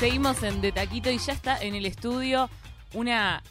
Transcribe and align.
Seguimos 0.00 0.42
en 0.42 0.62
De 0.62 0.72
Taquito 0.72 1.10
y 1.10 1.18
ya 1.18 1.34
está 1.34 1.58
en 1.62 1.74
el 1.74 1.84
estudio 1.84 2.48
una 2.94 3.42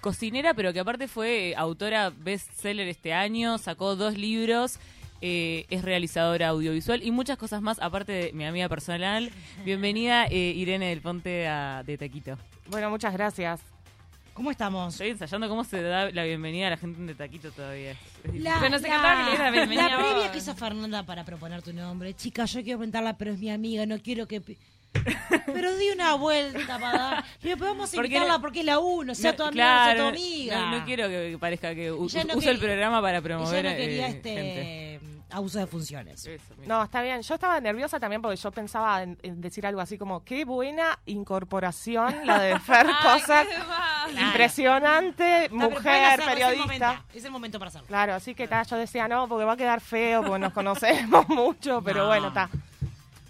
cocinera, 0.00 0.54
pero 0.54 0.72
que 0.72 0.80
aparte 0.80 1.08
fue 1.08 1.54
autora 1.56 2.10
bestseller 2.10 2.88
este 2.88 3.12
año, 3.12 3.58
sacó 3.58 3.94
dos 3.94 4.16
libros, 4.16 4.78
eh, 5.20 5.66
es 5.68 5.82
realizadora 5.82 6.48
audiovisual 6.48 7.02
y 7.02 7.10
muchas 7.10 7.36
cosas 7.36 7.60
más, 7.60 7.78
aparte 7.80 8.12
de 8.12 8.32
mi 8.32 8.46
amiga 8.46 8.68
personal. 8.70 9.30
Bienvenida 9.64 10.24
eh, 10.26 10.54
Irene 10.56 10.88
del 10.88 11.02
Ponte 11.02 11.46
a 11.46 11.82
De 11.84 11.98
Taquito. 11.98 12.38
Bueno, 12.68 12.88
muchas 12.88 13.12
gracias. 13.12 13.60
¿Cómo 14.32 14.50
estamos? 14.50 14.94
Estoy 14.94 15.10
ensayando 15.10 15.48
cómo 15.48 15.64
se 15.64 15.82
da 15.82 16.10
la 16.12 16.24
bienvenida 16.24 16.68
a 16.68 16.70
la 16.70 16.76
gente 16.78 17.02
de 17.02 17.14
Taquito 17.14 17.50
todavía. 17.50 17.94
La, 18.32 18.56
Pero 18.60 18.70
no 18.70 18.78
sé 18.78 18.88
la- 18.88 18.94
qué 18.96 19.74
la 19.76 19.96
previa 19.98 20.32
que 20.32 20.38
hizo 20.38 20.54
Fernanda 20.54 21.02
para 21.04 21.24
proponer 21.24 21.60
tu 21.60 21.74
nombre. 21.74 22.14
Chica, 22.14 22.46
yo 22.46 22.62
quiero 22.62 22.78
presentarla, 22.78 23.18
pero 23.18 23.32
es 23.32 23.38
mi 23.38 23.50
amiga, 23.50 23.84
no 23.84 23.98
quiero 24.00 24.26
que... 24.26 24.40
Pero 25.46 25.76
di 25.76 25.90
una 25.90 26.14
vuelta 26.14 26.78
para 26.78 26.98
dar. 26.98 27.24
Pero 27.42 27.56
podemos 27.56 27.90
Porque 27.90 28.06
invitarla 28.08 28.34
no- 28.34 28.40
porque 28.40 28.60
es 28.60 28.66
la 28.66 28.78
uno, 28.78 29.14
sea 29.14 29.32
No, 29.32 29.36
tu 29.36 29.42
amiga, 29.44 29.84
sea 29.84 29.92
tu 29.92 29.96
claro, 29.96 30.08
amiga. 30.08 30.58
No, 30.60 30.78
no 30.78 30.84
quiero 30.84 31.08
que, 31.08 31.36
parezca 31.40 31.74
que 31.74 31.92
u- 31.92 32.02
uso 32.04 32.20
el 32.20 32.58
programa 32.58 33.00
para 33.00 33.20
promover 33.20 33.64
no 33.64 33.70
quería 33.70 34.06
eh, 34.06 34.10
este 34.10 34.34
gente. 34.34 35.00
abuso 35.30 35.58
de 35.58 35.66
funciones. 35.66 36.24
Eso. 36.26 36.54
No, 36.66 36.82
está 36.84 37.02
bien. 37.02 37.22
Yo 37.22 37.34
estaba 37.34 37.60
nerviosa 37.60 38.00
también 38.00 38.20
porque 38.22 38.36
yo 38.36 38.50
pensaba 38.50 39.02
en, 39.02 39.18
en 39.22 39.40
decir 39.40 39.66
algo 39.66 39.80
así 39.80 39.98
como, 39.98 40.24
qué 40.24 40.44
buena 40.44 40.98
incorporación 41.06 42.26
la 42.26 42.40
de 42.40 42.58
Fer 42.58 42.86
mal. 43.68 44.18
Impresionante, 44.18 45.48
mujer, 45.50 46.04
hacerlo, 46.04 46.24
Es 46.24 46.28
el, 46.28 46.34
periodista. 46.34 46.64
momento, 46.88 47.04
es 47.14 47.24
el 47.24 47.30
momento 47.30 47.58
para 47.58 47.68
hacerlo. 47.68 47.86
Claro, 47.88 48.14
así 48.14 48.34
que 48.34 48.48
ta, 48.48 48.62
yo 48.62 48.76
decía, 48.76 49.06
no, 49.08 49.28
porque 49.28 49.44
va 49.44 49.52
a 49.52 49.56
quedar 49.56 49.80
feo, 49.80 50.22
porque 50.22 50.38
nos 50.38 50.52
conocemos 50.52 51.28
mucho, 51.28 51.82
pero 51.82 52.00
No. 52.02 52.06
bueno, 52.08 52.28
está. 52.28 52.48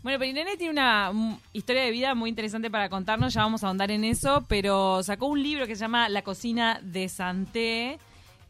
Bueno, 0.09 0.21
pero 0.21 0.31
Irene 0.31 0.57
tiene 0.57 0.73
una 0.73 1.13
mm, 1.13 1.39
historia 1.53 1.83
de 1.83 1.91
vida 1.91 2.15
muy 2.15 2.31
interesante 2.31 2.71
para 2.71 2.89
contarnos, 2.89 3.35
ya 3.35 3.43
vamos 3.43 3.63
a 3.63 3.67
ahondar 3.67 3.91
en 3.91 4.05
eso, 4.05 4.43
pero 4.49 5.03
sacó 5.03 5.27
un 5.27 5.43
libro 5.43 5.67
que 5.67 5.77
se 5.77 5.83
llama 5.83 6.09
La 6.09 6.23
cocina 6.23 6.81
de 6.83 7.11
Santé, 7.11 7.99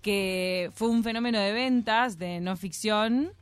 que 0.01 0.71
fue 0.77 0.87
un 0.87 1.03
fenómeno 1.03 1.41
de 1.41 1.53
ventas 1.53 2.17
de 2.17 2.39
no 2.39 2.57
ficción 2.57 3.33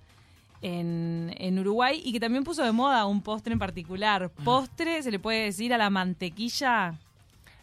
en, 0.63 1.35
en 1.37 1.59
Uruguay 1.59 2.01
y 2.03 2.11
que 2.15 2.19
también 2.19 2.43
puso 2.43 2.65
de 2.65 2.73
moda 2.73 3.05
un 3.05 3.21
postre 3.21 3.53
en 3.53 3.59
particular. 3.59 4.31
Postre, 4.31 5.03
se 5.03 5.11
le 5.11 5.19
puede 5.19 5.45
decir 5.45 5.75
a 5.75 5.77
la 5.77 5.91
mantequilla. 5.91 6.95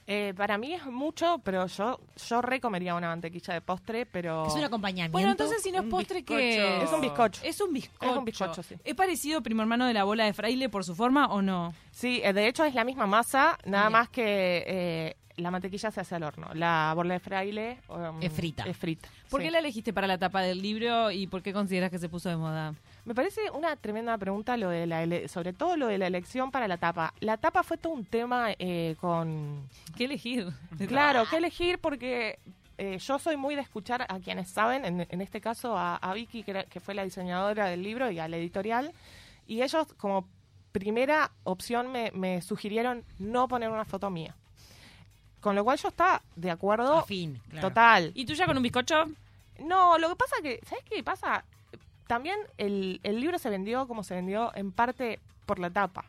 Eh, 0.05 0.33
para 0.35 0.57
mí 0.57 0.73
es 0.73 0.85
mucho, 0.85 1.39
pero 1.43 1.65
yo 1.67 1.99
yo 2.27 2.41
recomería 2.41 2.93
una 2.95 3.07
mantequilla 3.07 3.53
de 3.53 3.61
postre, 3.61 4.05
pero... 4.05 4.45
Es 4.47 4.53
un 4.53 4.63
acompañamiento. 4.63 5.13
Bueno, 5.13 5.31
entonces 5.31 5.61
si 5.63 5.71
no 5.71 5.79
es 5.79 5.85
postre, 5.85 6.23
que 6.23 6.83
Es 6.83 6.91
un 6.91 7.01
bizcocho. 7.01 7.41
Es 7.43 7.61
un 7.61 7.71
bizcocho. 7.73 8.11
Es 8.11 8.17
un 8.17 8.25
bizcocho, 8.25 8.63
sí. 8.63 8.75
¿Es 8.83 8.95
parecido 8.95 9.41
primo 9.41 9.61
hermano 9.61 9.85
de 9.87 9.93
la 9.93 10.03
bola 10.03 10.25
de 10.25 10.33
fraile 10.33 10.67
por 10.67 10.83
su 10.83 10.93
forma 10.93 11.27
o 11.27 11.41
no? 11.41 11.73
Sí, 11.91 12.21
eh, 12.23 12.33
de 12.33 12.47
hecho 12.47 12.65
es 12.65 12.73
la 12.75 12.83
misma 12.83 13.07
masa, 13.07 13.57
nada 13.65 13.85
Bien. 13.85 13.91
más 13.93 14.09
que 14.09 14.63
eh, 14.67 15.15
la 15.37 15.51
mantequilla 15.51 15.89
se 15.89 16.01
hace 16.01 16.15
al 16.15 16.23
horno. 16.23 16.49
La 16.53 16.91
bola 16.95 17.13
de 17.13 17.19
fraile... 17.19 17.79
um, 17.87 18.21
Es 18.21 18.33
frita. 18.33 18.65
Es 18.65 18.75
frita. 18.77 19.07
¿Por 19.29 19.39
sí. 19.39 19.45
qué 19.45 19.51
la 19.51 19.59
elegiste 19.59 19.93
para 19.93 20.05
la 20.05 20.17
tapa 20.17 20.41
del 20.41 20.61
libro 20.61 21.11
y 21.11 21.27
por 21.27 21.41
qué 21.41 21.53
consideras 21.53 21.89
que 21.89 21.97
se 21.97 22.09
puso 22.09 22.29
de 22.29 22.35
moda? 22.37 22.73
Me 23.05 23.13
parece 23.13 23.41
una 23.51 23.75
tremenda 23.75 24.17
pregunta 24.17 24.55
lo 24.55 24.69
de 24.69 24.87
la 24.87 25.03
ele- 25.03 25.27
sobre 25.27 25.51
todo 25.53 25.75
lo 25.75 25.87
de 25.87 25.97
la 25.97 26.07
elección 26.07 26.51
para 26.51 26.67
la 26.67 26.77
tapa. 26.77 27.13
La 27.19 27.35
tapa 27.37 27.61
fue 27.63 27.77
todo 27.77 27.91
un 27.93 28.05
tema 28.05 28.49
eh, 28.57 28.95
con 29.01 29.67
¿Qué 29.97 30.05
elegir? 30.05 30.47
claro 30.87 31.25
qué 31.29 31.37
elegir 31.37 31.79
porque 31.79 32.39
eh, 32.77 32.97
yo 32.99 33.19
soy 33.19 33.35
muy 33.35 33.55
de 33.55 33.61
escuchar 33.61 34.05
a 34.07 34.19
quienes 34.19 34.49
saben, 34.49 34.85
en, 34.85 35.05
en 35.09 35.21
este 35.21 35.41
caso 35.41 35.77
a, 35.77 35.97
a 35.97 36.13
Vicky 36.13 36.43
que, 36.43 36.51
era- 36.51 36.63
que 36.63 36.79
fue 36.79 36.93
la 36.93 37.03
diseñadora 37.03 37.65
del 37.67 37.83
libro 37.83 38.09
y 38.09 38.19
a 38.19 38.27
la 38.29 38.37
editorial 38.37 38.93
y 39.47 39.61
ellos 39.61 39.85
como 39.97 40.25
primera 40.71 41.29
opción 41.43 41.91
me, 41.91 42.09
me 42.15 42.41
sugirieron 42.41 43.03
no 43.19 43.47
poner 43.49 43.69
una 43.69 43.85
foto 43.85 44.09
mía. 44.09 44.33
Con 45.41 45.55
lo 45.55 45.63
cual 45.65 45.77
yo 45.77 45.89
estaba 45.89 46.21
de 46.37 46.49
acuerdo 46.49 46.99
A 46.99 47.03
fin, 47.03 47.37
claro. 47.49 47.67
total. 47.67 48.11
¿Y 48.15 48.25
tú 48.25 48.33
ya 48.33 48.45
con 48.45 48.55
un 48.55 48.63
bizcocho? 48.63 49.05
No, 49.59 49.97
lo 49.97 50.07
que 50.09 50.15
pasa 50.15 50.37
que, 50.41 50.61
¿sabes 50.65 50.85
qué 50.85 51.03
pasa? 51.03 51.43
También 52.07 52.37
el, 52.57 52.99
el 53.03 53.19
libro 53.19 53.37
se 53.39 53.49
vendió 53.49 53.87
como 53.87 54.03
se 54.03 54.15
vendió 54.15 54.51
en 54.55 54.71
parte 54.71 55.19
por 55.45 55.59
la 55.59 55.69
tapa. 55.69 56.05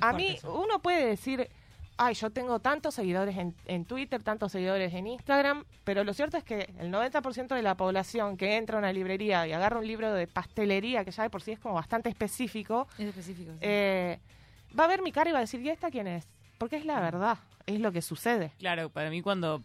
A 0.00 0.12
mí, 0.12 0.28
eso. 0.36 0.54
uno 0.58 0.78
puede 0.80 1.04
decir, 1.06 1.48
ay, 1.96 2.14
yo 2.14 2.30
tengo 2.30 2.58
tantos 2.60 2.94
seguidores 2.94 3.36
en, 3.36 3.54
en 3.66 3.84
Twitter, 3.84 4.22
tantos 4.22 4.52
seguidores 4.52 4.94
en 4.94 5.06
Instagram, 5.06 5.64
pero 5.84 6.04
lo 6.04 6.14
cierto 6.14 6.36
es 6.36 6.44
que 6.44 6.72
el 6.78 6.90
90% 6.92 7.48
de 7.54 7.62
la 7.62 7.74
población 7.76 8.36
que 8.36 8.56
entra 8.56 8.76
a 8.76 8.78
una 8.78 8.92
librería 8.92 9.46
y 9.46 9.52
agarra 9.52 9.78
un 9.78 9.86
libro 9.86 10.12
de 10.12 10.26
pastelería, 10.26 11.04
que 11.04 11.10
ya 11.10 11.24
de 11.24 11.30
por 11.30 11.42
sí 11.42 11.52
es 11.52 11.58
como 11.58 11.74
bastante 11.74 12.08
específico, 12.08 12.86
Es 12.98 13.08
específico. 13.08 13.52
eh, 13.60 14.18
va 14.78 14.84
a 14.84 14.88
ver 14.88 15.02
mi 15.02 15.12
cara 15.12 15.28
y 15.30 15.32
va 15.32 15.38
a 15.38 15.42
decir, 15.42 15.60
¿y 15.60 15.68
esta 15.68 15.90
quién 15.90 16.06
es? 16.06 16.26
Porque 16.58 16.76
es 16.76 16.84
la 16.86 17.00
verdad, 17.00 17.38
es 17.66 17.80
lo 17.80 17.92
que 17.92 18.00
sucede. 18.02 18.52
Claro, 18.58 18.88
para 18.90 19.10
mí 19.10 19.20
cuando... 19.22 19.62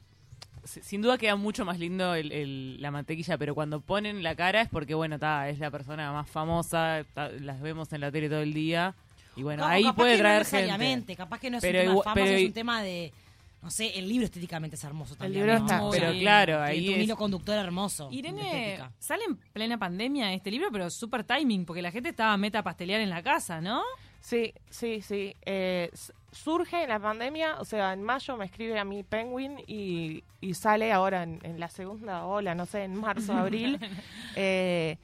si- 0.65 0.81
Sin 0.81 1.01
duda 1.01 1.17
queda 1.17 1.35
mucho 1.35 1.63
más 1.65 1.79
lindo 1.79 2.13
el- 2.15 2.31
el- 2.31 2.81
la 2.81 2.91
mantequilla, 2.91 3.37
pero 3.37 3.55
cuando 3.55 3.79
ponen 3.81 4.21
la 4.23 4.35
cara 4.35 4.61
es 4.61 4.69
porque, 4.69 4.93
bueno, 4.93 5.17
ta, 5.19 5.47
es 5.49 5.59
la 5.59 5.71
persona 5.71 6.11
más 6.11 6.29
famosa, 6.29 7.05
ta, 7.13 7.29
las 7.29 7.61
vemos 7.61 7.91
en 7.93 8.01
la 8.01 8.11
tele 8.11 8.27
todo 8.29 8.41
el 8.41 8.53
día. 8.53 8.93
Y 9.37 9.43
bueno, 9.43 9.63
No, 9.63 9.69
ahí 9.69 9.83
puede 9.95 10.11
que 10.13 10.17
no 10.17 10.21
traer 10.23 10.45
gente. 10.45 10.57
necesariamente, 10.57 11.15
Capaz 11.15 11.39
que 11.39 11.49
no 11.49 11.57
es 11.57 11.61
Pero 11.61 11.79
un 11.79 11.83
tema 11.83 11.91
igual- 11.91 12.03
famoso, 12.03 12.23
pero 12.25 12.37
es 12.37 12.45
un 12.47 12.53
tema 12.53 12.81
de... 12.83 13.13
No 13.61 13.71
sé, 13.71 13.97
el 13.97 14.07
libro 14.07 14.25
estéticamente 14.25 14.75
es 14.75 14.83
hermoso 14.83 15.15
también. 15.15 15.43
libro 15.45 15.57
¿no? 15.59 15.65
está- 15.65 15.81
pero 15.91 16.19
claro, 16.19 16.53
Tiene 16.57 16.69
ahí 16.69 16.87
un 16.89 16.95
es- 16.95 17.03
hilo 17.05 17.15
conductor 17.17 17.57
hermoso. 17.57 18.09
de 18.09 18.15
Irene, 18.15 18.79
sale 18.99 19.23
en 19.27 19.37
plena 19.37 19.77
pandemia 19.79 20.31
este 20.33 20.51
libro, 20.51 20.67
pero 20.71 20.89
súper 20.91 21.23
timing, 21.23 21.65
porque 21.65 21.81
la 21.81 21.89
gente 21.91 22.09
estaba 22.09 22.37
meta 22.37 22.59
a 22.59 22.63
pastelear 22.63 23.01
en 23.01 23.09
la 23.09 23.23
casa, 23.23 23.61
¿no? 23.61 23.81
Sí, 24.21 24.53
sí, 24.69 25.01
sí. 25.01 25.35
Eh, 25.45 25.89
surge 26.35 26.83
en 26.83 26.89
la 26.89 26.99
pandemia, 26.99 27.55
o 27.59 27.65
sea, 27.65 27.93
en 27.93 28.03
mayo 28.03 28.37
me 28.37 28.45
escribe 28.45 28.77
a 28.77 28.83
mí 28.83 29.03
Penguin 29.03 29.57
y, 29.67 30.23
y 30.41 30.53
sale 30.53 30.91
ahora 30.91 31.23
en, 31.23 31.39
en 31.43 31.59
la 31.59 31.69
segunda 31.69 32.25
ola, 32.25 32.53
no 32.53 32.65
sé, 32.65 32.83
en 32.83 32.95
marzo, 32.95 33.33
abril. 33.33 33.79
Eh, 34.37 34.97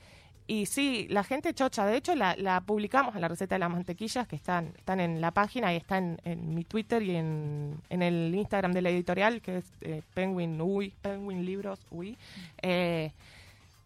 y 0.46 0.66
sí, 0.66 1.08
la 1.10 1.24
gente 1.24 1.54
chocha. 1.54 1.86
De 1.86 1.96
hecho, 1.96 2.14
la, 2.14 2.36
la 2.36 2.60
publicamos 2.60 3.16
en 3.16 3.22
la 3.22 3.30
receta 3.30 3.56
de 3.56 3.60
las 3.60 3.70
mantequillas, 3.70 4.28
que 4.28 4.36
están, 4.36 4.74
están 4.78 5.00
en 5.00 5.22
la 5.22 5.32
página 5.32 5.74
y 5.74 5.78
está 5.78 5.98
en, 5.98 6.20
en 6.26 6.54
mi 6.54 6.66
Twitter 6.66 7.02
y 7.02 7.16
en, 7.16 7.80
en 7.90 8.02
el 8.02 8.36
Instagram 8.36 8.74
de 8.74 8.82
la 8.82 8.90
editorial, 8.90 9.40
que 9.42 9.60
es 9.60 9.72
eh, 9.80 10.02
Penguin 10.14 10.60
Uy, 10.60 10.94
Penguin 11.02 11.46
Libros 11.46 11.80
Uy. 11.90 12.18
Eh, 12.62 13.14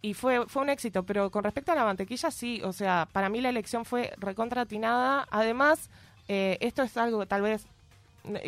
y 0.02 0.16
fue, 0.16 0.48
fue 0.48 0.64
un 0.64 0.70
éxito, 0.70 1.04
pero 1.04 1.30
con 1.30 1.44
respecto 1.44 1.72
a 1.72 1.76
la 1.76 1.84
mantequilla, 1.84 2.32
sí, 2.32 2.60
o 2.64 2.74
sea, 2.74 3.08
para 3.12 3.30
mí 3.30 3.42
la 3.42 3.50
elección 3.50 3.86
fue 3.86 4.14
recontratinada. 4.18 5.28
Además, 5.30 5.92
eh, 6.28 6.58
esto 6.62 6.84
es 6.84 6.96
algo 6.98 7.26
tal 7.26 7.42
vez 7.42 7.66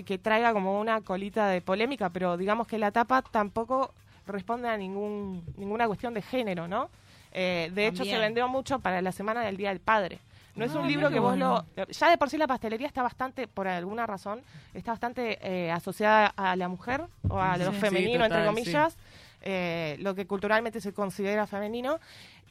que 0.05 0.17
traiga 0.17 0.53
como 0.53 0.79
una 0.79 1.01
colita 1.01 1.47
de 1.49 1.61
polémica, 1.61 2.09
pero 2.09 2.35
digamos 2.38 2.67
que 2.67 2.77
la 2.79 2.91
tapa 2.91 3.21
tampoco 3.21 3.93
responde 4.25 4.67
a 4.67 4.75
ningún, 4.77 5.43
ninguna 5.57 5.85
cuestión 5.88 6.13
de 6.13 6.21
género, 6.21 6.67
¿no? 6.67 6.89
Eh, 7.31 7.69
de 7.73 7.88
hecho, 7.88 8.03
se 8.03 8.17
vendió 8.17 8.47
mucho 8.47 8.79
para 8.79 9.01
la 9.01 9.11
Semana 9.11 9.41
del 9.41 9.55
Día 9.57 9.69
del 9.69 9.79
Padre. 9.79 10.19
No 10.55 10.65
es 10.65 10.73
Ah, 10.75 10.79
un 10.79 10.88
libro 10.88 11.11
que 11.11 11.19
vos 11.19 11.31
bueno. 11.38 11.63
lo... 11.75 11.85
Ya 11.89 12.09
de 12.09 12.17
por 12.17 12.31
sí 12.31 12.38
la 12.39 12.47
pastelería 12.47 12.88
está 12.88 13.03
bastante, 13.03 13.47
por 13.47 13.67
alguna 13.67 14.07
razón, 14.07 14.41
está 14.73 14.91
bastante 14.91 15.38
eh, 15.41 15.69
asociada 15.71 16.33
a 16.35 16.55
la 16.55 16.67
mujer 16.67 17.03
o 17.29 17.39
a 17.39 17.57
lo 17.57 17.71
Sí, 17.73 17.79
femenino, 17.79 18.25
entre 18.25 18.44
comillas, 18.44 18.97
eh, 19.44 19.97
lo 19.99 20.15
que 20.15 20.25
culturalmente 20.25 20.81
se 20.81 20.94
considera 20.94 21.45
femenino. 21.45 21.99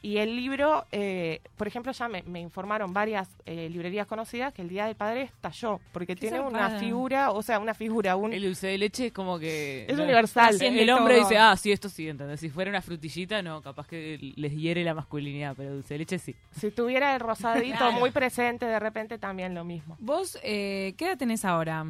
Y 0.01 0.17
el 0.17 0.35
libro, 0.35 0.85
eh, 0.91 1.41
por 1.57 1.67
ejemplo, 1.67 1.91
ya 1.91 2.07
me, 2.07 2.21
me 2.23 2.39
informaron 2.39 2.93
varias 2.93 3.27
eh, 3.45 3.67
librerías 3.69 4.05
conocidas 4.07 4.53
que 4.53 4.61
el 4.61 4.69
Día 4.69 4.85
del 4.85 4.95
Padre 4.95 5.23
estalló, 5.23 5.79
porque 5.91 6.15
tiene 6.15 6.39
una 6.39 6.79
figura, 6.79 7.31
o 7.31 7.41
sea, 7.41 7.57
una 7.59 7.73
figura, 7.73 8.15
un... 8.15 8.31
El 8.31 8.43
dulce 8.43 8.67
de 8.67 8.77
leche 8.77 9.07
es 9.07 9.11
como 9.13 9.39
que... 9.39 9.85
Es 9.87 9.97
no- 9.97 10.03
universal. 10.03 10.53
El, 10.53 10.59
Tiene 10.59 10.93
hombre 10.93 11.15
todo. 11.15 11.23
dice, 11.27 11.37
ah, 11.39 11.55
sí, 11.57 11.71
esto 11.71 11.89
sí, 11.89 12.07
¿entendés? 12.07 12.39
Si 12.39 12.49
fuera 12.49 12.69
una 12.69 12.81
frutillita, 12.81 13.41
no, 13.41 13.61
capaz 13.61 13.87
que 13.87 14.17
les 14.35 14.53
hiere 14.55 14.83
la 14.83 14.93
masculinidad, 14.93 15.55
pero 15.57 15.73
dulce 15.73 15.95
de 15.95 15.97
leche 15.99 16.19
sí. 16.19 16.35
Si 16.51 16.69
tuviera 16.71 17.13
el 17.15 17.19
rosadito 17.19 17.77
Claro. 17.77 17.93
muy 17.93 18.11
presente, 18.11 18.65
de 18.67 18.79
repente 18.79 19.17
también 19.17 19.55
lo 19.55 19.63
mismo. 19.63 19.97
Vos, 19.99 20.37
eh, 20.43 20.93
¿qué 20.97 21.05
edad 21.07 21.17
tenés 21.17 21.43
ahora? 21.43 21.85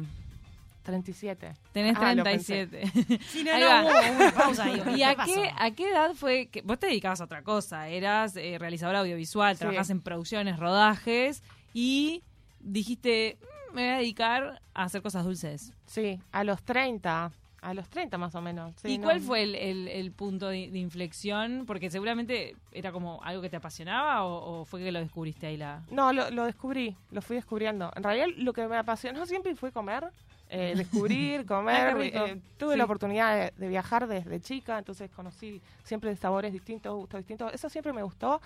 37. 0.88 1.54
Tenés 1.72 1.96
Ah, 2.00 2.14
lo 2.14 2.22
37. 2.22 2.90
Sí, 3.28 3.44
no, 3.44 3.52
Ahí 3.52 3.60
no, 3.62 3.66
va. 3.68 3.82
hubo 3.84 4.16
una 4.16 4.32
pausa 4.32 4.64
ahí. 4.64 4.82
¿Y 4.96 5.02
a 5.02 5.14
qué, 5.16 5.50
a 5.56 5.70
qué 5.70 5.90
edad 5.90 6.14
fue 6.14 6.46
que 6.46 6.62
vos 6.62 6.78
te 6.78 6.86
dedicabas 6.86 7.20
a 7.20 7.24
otra 7.24 7.42
cosa? 7.42 7.88
Eras 7.88 8.34
eh, 8.36 8.56
realizadora 8.58 9.00
audiovisual, 9.00 9.54
Sí. 9.54 9.60
trabajás 9.60 9.90
en 9.90 10.00
producciones, 10.00 10.58
rodajes 10.58 11.42
y 11.74 12.22
dijiste, 12.60 13.38
"Mm, 13.40 13.74
me 13.76 13.82
voy 13.82 13.90
a 13.94 13.96
dedicar 13.98 14.62
a 14.74 14.82
hacer 14.84 15.02
cosas 15.02 15.24
dulces. 15.24 15.72
Sí, 15.86 16.18
a 16.32 16.42
los 16.44 16.62
30, 16.62 17.30
a 17.60 17.74
los 17.74 17.88
30 17.88 18.18
más 18.18 18.34
o 18.34 18.40
menos. 18.40 18.72
sí, 18.82 18.92
¿Y 18.92 18.98
no- 18.98 19.04
cuál 19.04 19.20
fue 19.20 19.42
el, 19.42 19.54
el- 19.54 19.88
el 19.88 20.12
punto 20.12 20.48
de, 20.48 20.70
de 20.70 20.78
inflexión? 20.78 21.64
Porque 21.66 21.90
seguramente 21.90 22.54
era 22.72 22.92
como 22.92 23.20
algo 23.22 23.42
que 23.42 23.50
te 23.50 23.56
apasionaba 23.56 24.24
o, 24.24 24.60
o 24.60 24.64
fue 24.64 24.80
que 24.80 24.92
lo 24.92 25.00
descubriste 25.00 25.48
ahí 25.48 25.56
la... 25.56 25.82
No, 25.90 26.12
lo, 26.12 26.30
lo 26.30 26.44
descubrí, 26.46 26.96
lo 27.10 27.20
fui 27.20 27.36
descubriendo. 27.36 27.90
En 27.96 28.02
realidad 28.02 28.26
lo 28.36 28.52
que 28.52 28.66
me 28.68 28.76
apasionó 28.76 29.26
siempre 29.26 29.54
fue 29.56 29.72
comer, 29.72 30.04
eh, 30.50 30.74
descubrir, 30.76 31.44
comer. 31.46 31.88
Ah, 31.88 31.94
rico. 31.94 32.26
eh, 32.26 32.40
tuve 32.56 32.72
Sí. 32.74 32.78
la 32.78 32.84
oportunidad 32.84 33.36
de, 33.36 33.52
de 33.56 33.68
viajar 33.68 34.06
desde 34.06 34.40
chica, 34.40 34.78
entonces 34.78 35.10
conocí 35.10 35.60
siempre 35.84 36.14
sabores 36.16 36.52
distintos, 36.52 36.94
gustos 36.94 37.18
distintos. 37.18 37.52
Eso 37.54 37.68
siempre 37.68 37.92
me 37.92 38.02
gustó, 38.02 38.40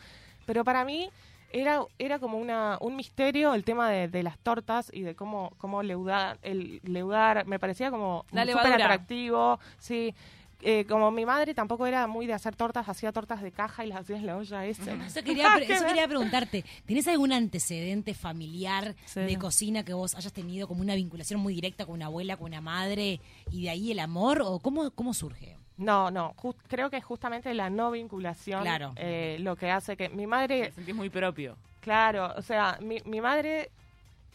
pero 0.46 0.64
para 0.64 0.84
mí 0.84 1.10
era, 1.52 1.82
era 1.98 2.18
como 2.18 2.38
una, 2.38 2.78
un 2.80 2.96
misterio 2.96 3.52
el 3.54 3.62
tema 3.64 3.90
de, 3.90 4.08
de 4.08 4.22
las 4.22 4.38
tortas 4.38 4.90
y 4.92 5.02
de 5.02 5.14
cómo, 5.14 5.52
cómo 5.58 5.82
leudar, 5.82 6.38
el 6.42 6.80
leudar, 6.84 7.46
me 7.46 7.58
parecía 7.58 7.90
como 7.90 8.24
súper 8.30 8.72
atractivo, 8.72 9.60
sí. 9.78 10.14
Eh, 10.64 10.84
como 10.88 11.10
mi 11.10 11.26
madre 11.26 11.54
tampoco 11.54 11.86
era 11.86 12.06
muy 12.06 12.26
de 12.26 12.34
hacer 12.34 12.54
tortas, 12.54 12.88
hacía 12.88 13.10
tortas 13.10 13.42
de 13.42 13.50
caja 13.50 13.84
y 13.84 13.88
las 13.88 13.98
hacía 14.02 14.16
en 14.16 14.26
la 14.26 14.36
olla 14.36 14.64
esa. 14.64 14.92
Eso 15.06 15.22
quería, 15.24 15.54
eso 15.68 15.84
quería 15.84 16.06
preguntarte. 16.06 16.64
¿Tenés 16.86 17.08
algún 17.08 17.32
antecedente 17.32 18.14
familiar 18.14 18.94
Sí. 19.06 19.20
de 19.20 19.36
cocina 19.38 19.84
que 19.84 19.92
vos 19.92 20.14
hayas 20.14 20.32
tenido 20.32 20.68
como 20.68 20.80
una 20.80 20.94
vinculación 20.94 21.40
muy 21.40 21.52
directa 21.54 21.84
con 21.84 21.94
una 21.96 22.06
abuela, 22.06 22.36
con 22.36 22.46
una 22.46 22.60
madre 22.60 23.20
y 23.50 23.62
de 23.64 23.70
ahí 23.70 23.90
el 23.90 23.98
amor? 23.98 24.40
¿O 24.44 24.60
cómo, 24.60 24.90
cómo 24.92 25.14
surge? 25.14 25.56
No, 25.78 26.10
no, 26.12 26.32
jus- 26.36 26.54
creo 26.68 26.90
que 26.90 26.98
es 26.98 27.04
justamente 27.04 27.52
la 27.54 27.68
no 27.68 27.90
vinculación 27.90 28.62
Claro. 28.62 28.92
eh, 28.96 29.38
lo 29.40 29.56
que 29.56 29.70
hace 29.70 29.96
que 29.96 30.10
mi 30.10 30.28
madre 30.28 30.66
Te 30.68 30.72
sentís 30.72 30.94
muy 30.94 31.10
propio. 31.10 31.56
Claro, 31.80 32.32
o 32.36 32.42
sea, 32.42 32.78
mi, 32.80 32.98
mi 33.04 33.20
madre, 33.20 33.68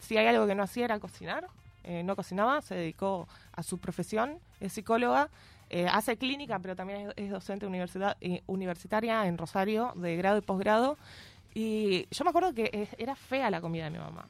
si 0.02 0.18
hay 0.18 0.28
algo 0.28 0.46
que 0.46 0.56
no 0.56 0.64
hacía 0.64 0.84
era 0.86 1.00
cocinar, 1.00 1.48
eh, 1.86 2.04
no 2.04 2.18
cocinaba, 2.18 2.62
se 2.62 2.76
dedicó 2.76 3.30
a 3.54 3.64
su 3.64 3.78
profesión, 3.78 4.40
es 4.60 4.74
psicóloga, 4.74 5.30
eh, 5.70 5.88
hace 5.92 6.18
clínica, 6.18 6.60
pero 6.60 6.76
también 6.76 7.10
es, 7.10 7.14
es 7.18 7.30
docente 7.32 7.66
universidad, 7.68 8.18
eh, 8.22 8.42
universitaria 8.48 9.26
en 9.28 9.38
Rosario, 9.38 9.92
de 9.96 10.16
grado 10.16 10.38
y 10.38 10.42
posgrado. 10.42 10.98
Y 11.54 12.08
yo 12.12 12.24
me 12.24 12.30
acuerdo 12.30 12.54
que 12.54 12.88
era 13.00 13.16
fea 13.16 13.50
la 13.50 13.62
comida 13.62 13.86
de 13.86 13.90
mi 13.90 13.98
mamá. 13.98 14.26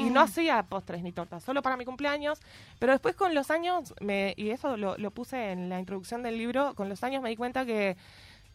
Y 0.00 0.10
no 0.10 0.20
hacía 0.20 0.60
postres 0.64 1.02
ni 1.04 1.12
tortas, 1.12 1.44
solo 1.44 1.62
para 1.62 1.76
mi 1.76 1.84
cumpleaños. 1.84 2.40
Pero 2.80 2.90
después 2.92 3.14
con 3.14 3.32
los 3.32 3.50
años, 3.52 3.94
me, 4.00 4.34
y 4.36 4.50
eso 4.50 4.76
lo, 4.76 4.96
lo 4.98 5.10
puse 5.12 5.52
en 5.52 5.68
la 5.68 5.78
introducción 5.78 6.24
del 6.24 6.36
libro, 6.36 6.74
con 6.74 6.88
los 6.88 7.04
años 7.04 7.22
me 7.22 7.28
di 7.28 7.36
cuenta 7.36 7.64
que, 7.64 7.96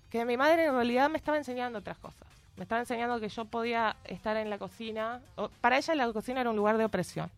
que 0.09 0.25
mi 0.25 0.35
madre 0.35 0.65
en 0.65 0.73
realidad 0.73 1.09
me 1.09 1.17
estaba 1.17 1.37
enseñando 1.37 1.79
otras 1.79 1.97
cosas. 1.97 2.27
Me 2.57 2.63
estaba 2.63 2.81
enseñando 2.81 3.21
que 3.21 3.29
yo 3.29 3.45
podía 3.45 3.95
estar 4.03 4.35
en 4.35 4.49
la 4.49 4.57
cocina. 4.57 5.21
o- 5.37 5.47
para 5.61 5.77
ella 5.77 5.95
la 5.95 6.11
cocina 6.11 6.41
era 6.41 6.49
un 6.49 6.57
lugar 6.57 6.77
de 6.77 6.83
opresión, 6.83 7.29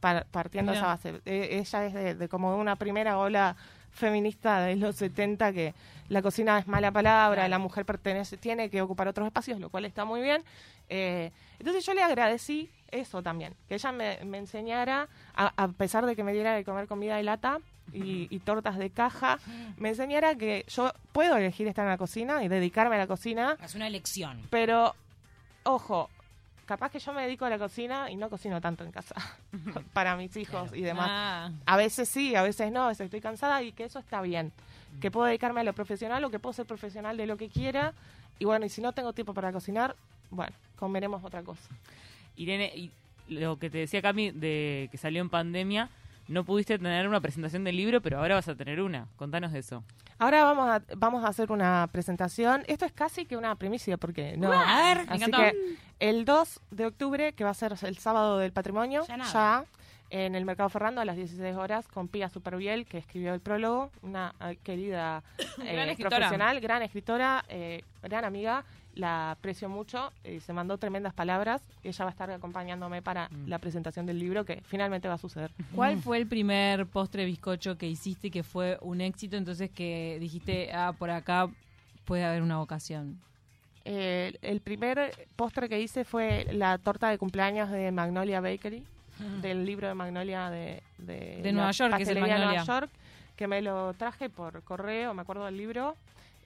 par- 0.00 0.24
partiendo 0.30 0.72
de 0.72 0.78
esa 0.78 0.86
Mira. 0.86 0.94
base. 0.94 1.20
Eh, 1.26 1.58
ella 1.60 1.84
es 1.84 1.92
de, 1.92 2.14
de 2.14 2.28
como 2.30 2.56
una 2.56 2.76
primera 2.76 3.18
ola 3.18 3.54
feminista 3.92 4.60
de 4.62 4.76
los 4.76 4.96
70 4.96 5.52
que 5.52 5.74
la 6.08 6.20
cocina 6.22 6.58
es 6.58 6.66
mala 6.66 6.90
palabra, 6.90 7.48
la 7.48 7.58
mujer 7.58 7.84
pertenece, 7.84 8.36
tiene 8.36 8.68
que 8.70 8.82
ocupar 8.82 9.08
otros 9.08 9.26
espacios, 9.26 9.60
lo 9.60 9.70
cual 9.70 9.84
está 9.84 10.04
muy 10.04 10.20
bien. 10.20 10.42
Eh, 10.88 11.30
entonces 11.58 11.84
yo 11.86 11.94
le 11.94 12.02
agradecí 12.02 12.68
eso 12.90 13.22
también, 13.22 13.54
que 13.68 13.74
ella 13.76 13.92
me, 13.92 14.18
me 14.24 14.38
enseñara, 14.38 15.08
a, 15.34 15.52
a 15.62 15.68
pesar 15.68 16.04
de 16.04 16.14
que 16.16 16.24
me 16.24 16.32
diera 16.34 16.54
de 16.54 16.64
comer 16.64 16.86
comida 16.86 17.16
de 17.16 17.22
lata 17.22 17.58
y, 17.92 18.26
y 18.34 18.38
tortas 18.40 18.76
de 18.76 18.90
caja, 18.90 19.38
me 19.78 19.90
enseñara 19.90 20.34
que 20.34 20.64
yo 20.68 20.92
puedo 21.12 21.36
elegir 21.36 21.66
estar 21.68 21.84
en 21.86 21.90
la 21.90 21.98
cocina 21.98 22.42
y 22.44 22.48
dedicarme 22.48 22.96
a 22.96 22.98
la 22.98 23.06
cocina, 23.06 23.56
Es 23.62 23.74
una 23.74 23.86
elección. 23.86 24.42
pero 24.50 24.94
ojo, 25.62 26.10
capaz 26.72 26.90
que 26.90 26.98
yo 26.98 27.12
me 27.12 27.20
dedico 27.22 27.44
a 27.44 27.50
la 27.50 27.58
cocina 27.58 28.10
y 28.10 28.16
no 28.16 28.30
cocino 28.30 28.58
tanto 28.62 28.82
en 28.82 28.92
casa 28.92 29.14
para 29.92 30.16
mis 30.16 30.34
hijos 30.38 30.70
y 30.72 30.80
demás. 30.80 31.06
Ah. 31.10 31.50
A 31.66 31.76
veces 31.76 32.08
sí, 32.08 32.34
a 32.34 32.42
veces 32.42 32.72
no, 32.72 32.84
a 32.84 32.88
veces 32.88 33.04
estoy 33.04 33.20
cansada 33.20 33.62
y 33.62 33.72
que 33.72 33.84
eso 33.84 33.98
está 33.98 34.22
bien. 34.22 34.52
Que 34.98 35.10
puedo 35.10 35.26
dedicarme 35.26 35.60
a 35.60 35.64
lo 35.64 35.74
profesional 35.74 36.24
o 36.24 36.30
que 36.30 36.38
puedo 36.38 36.54
ser 36.54 36.64
profesional 36.64 37.18
de 37.18 37.26
lo 37.26 37.36
que 37.36 37.50
quiera. 37.50 37.92
Y 38.38 38.46
bueno, 38.46 38.64
y 38.64 38.70
si 38.70 38.80
no 38.80 38.92
tengo 38.92 39.12
tiempo 39.12 39.34
para 39.34 39.52
cocinar, 39.52 39.96
bueno, 40.30 40.54
comeremos 40.76 41.22
otra 41.24 41.42
cosa. 41.42 41.68
Irene, 42.36 42.72
y 42.74 42.90
lo 43.28 43.58
que 43.58 43.68
te 43.68 43.78
decía 43.78 44.00
Cami 44.00 44.30
de 44.30 44.88
que 44.90 44.96
salió 44.96 45.20
en 45.20 45.28
pandemia, 45.28 45.90
no 46.28 46.44
pudiste 46.44 46.78
tener 46.78 47.06
una 47.06 47.20
presentación 47.20 47.64
del 47.64 47.76
libro, 47.76 48.00
pero 48.00 48.18
ahora 48.18 48.36
vas 48.36 48.48
a 48.48 48.54
tener 48.54 48.80
una. 48.80 49.08
Contanos 49.16 49.52
de 49.52 49.58
eso. 49.58 49.84
Ahora 50.18 50.44
vamos 50.44 50.68
a, 50.68 50.82
vamos 50.96 51.24
a 51.24 51.28
hacer 51.28 51.50
una 51.50 51.88
presentación. 51.90 52.62
Esto 52.68 52.84
es 52.84 52.92
casi 52.92 53.26
que 53.26 53.36
una 53.36 53.56
primicia 53.56 53.96
porque 53.96 54.36
no. 54.36 54.52
A 54.52 54.82
ver, 54.82 54.98
me 54.98 55.14
Así 55.14 55.24
encantó. 55.24 55.38
que 55.38 55.76
el 56.02 56.24
2 56.24 56.60
de 56.72 56.86
octubre, 56.86 57.32
que 57.32 57.44
va 57.44 57.50
a 57.50 57.54
ser 57.54 57.74
el 57.82 57.98
sábado 57.98 58.38
del 58.38 58.52
patrimonio, 58.52 59.04
Ya 59.32 59.64
en 60.10 60.34
el 60.34 60.44
Mercado 60.44 60.68
Ferrando 60.68 61.00
a 61.00 61.04
las 61.06 61.16
16 61.16 61.56
horas 61.56 61.88
con 61.88 62.06
Pía 62.08 62.28
Superviel, 62.28 62.84
que 62.84 62.98
escribió 62.98 63.32
el 63.32 63.40
prólogo, 63.40 63.90
una 64.02 64.34
eh, 64.40 64.58
querida 64.62 65.22
eh, 65.64 65.72
Gran 65.74 65.88
escritora. 65.88 66.16
profesional, 66.18 66.60
gran 66.60 66.82
escritora, 66.82 67.44
eh, 67.48 67.82
gran 68.02 68.24
amiga, 68.26 68.64
la 68.94 69.30
aprecio 69.30 69.70
mucho, 69.70 70.12
eh, 70.24 70.40
se 70.40 70.52
mandó 70.52 70.76
tremendas 70.76 71.14
palabras, 71.14 71.62
ella 71.82 72.04
va 72.04 72.10
a 72.10 72.12
estar 72.12 72.30
acompañándome 72.30 73.00
para 73.00 73.28
Mm. 73.30 73.48
la 73.48 73.58
presentación 73.58 74.04
del 74.04 74.18
libro, 74.18 74.44
que 74.44 74.60
finalmente 74.66 75.08
va 75.08 75.14
a 75.14 75.18
suceder. 75.18 75.50
¿Cuál 75.74 75.98
fue 76.02 76.18
el 76.18 76.26
primer 76.26 76.84
postre 76.86 77.24
bizcocho 77.24 77.78
que 77.78 77.86
hiciste 77.88 78.30
que 78.30 78.42
fue 78.42 78.76
un 78.82 79.00
éxito? 79.00 79.36
Entonces 79.36 79.70
que 79.70 80.18
dijiste, 80.20 80.72
ah, 80.74 80.92
por 80.98 81.08
acá 81.10 81.48
puede 82.04 82.24
haber 82.24 82.42
una 82.42 82.58
vocación. 82.58 83.18
Eh, 83.84 84.36
el 84.42 84.60
primer 84.60 85.12
postre 85.36 85.68
que 85.68 85.80
hice 85.80 86.04
fue 86.04 86.46
la 86.52 86.78
torta 86.78 87.08
de 87.08 87.18
cumpleaños 87.18 87.70
de 87.70 87.90
Magnolia 87.90 88.40
Bakery, 88.40 88.84
del 89.40 89.64
libro 89.64 89.88
de 89.88 89.94
Magnolia 89.94 90.50
de, 90.50 90.82
de, 90.98 91.52
Nueva 91.52 91.70
York, 91.72 91.96
que 91.96 92.02
es 92.02 92.08
el 92.08 92.20
Magnolia. 92.20 92.46
Nueva 92.46 92.64
York, 92.64 92.90
que 93.36 93.46
me 93.46 93.62
lo 93.62 93.92
traje 93.94 94.28
por 94.28 94.62
correo, 94.62 95.14
me 95.14 95.22
acuerdo 95.22 95.44
del 95.44 95.56
libro. 95.56 95.96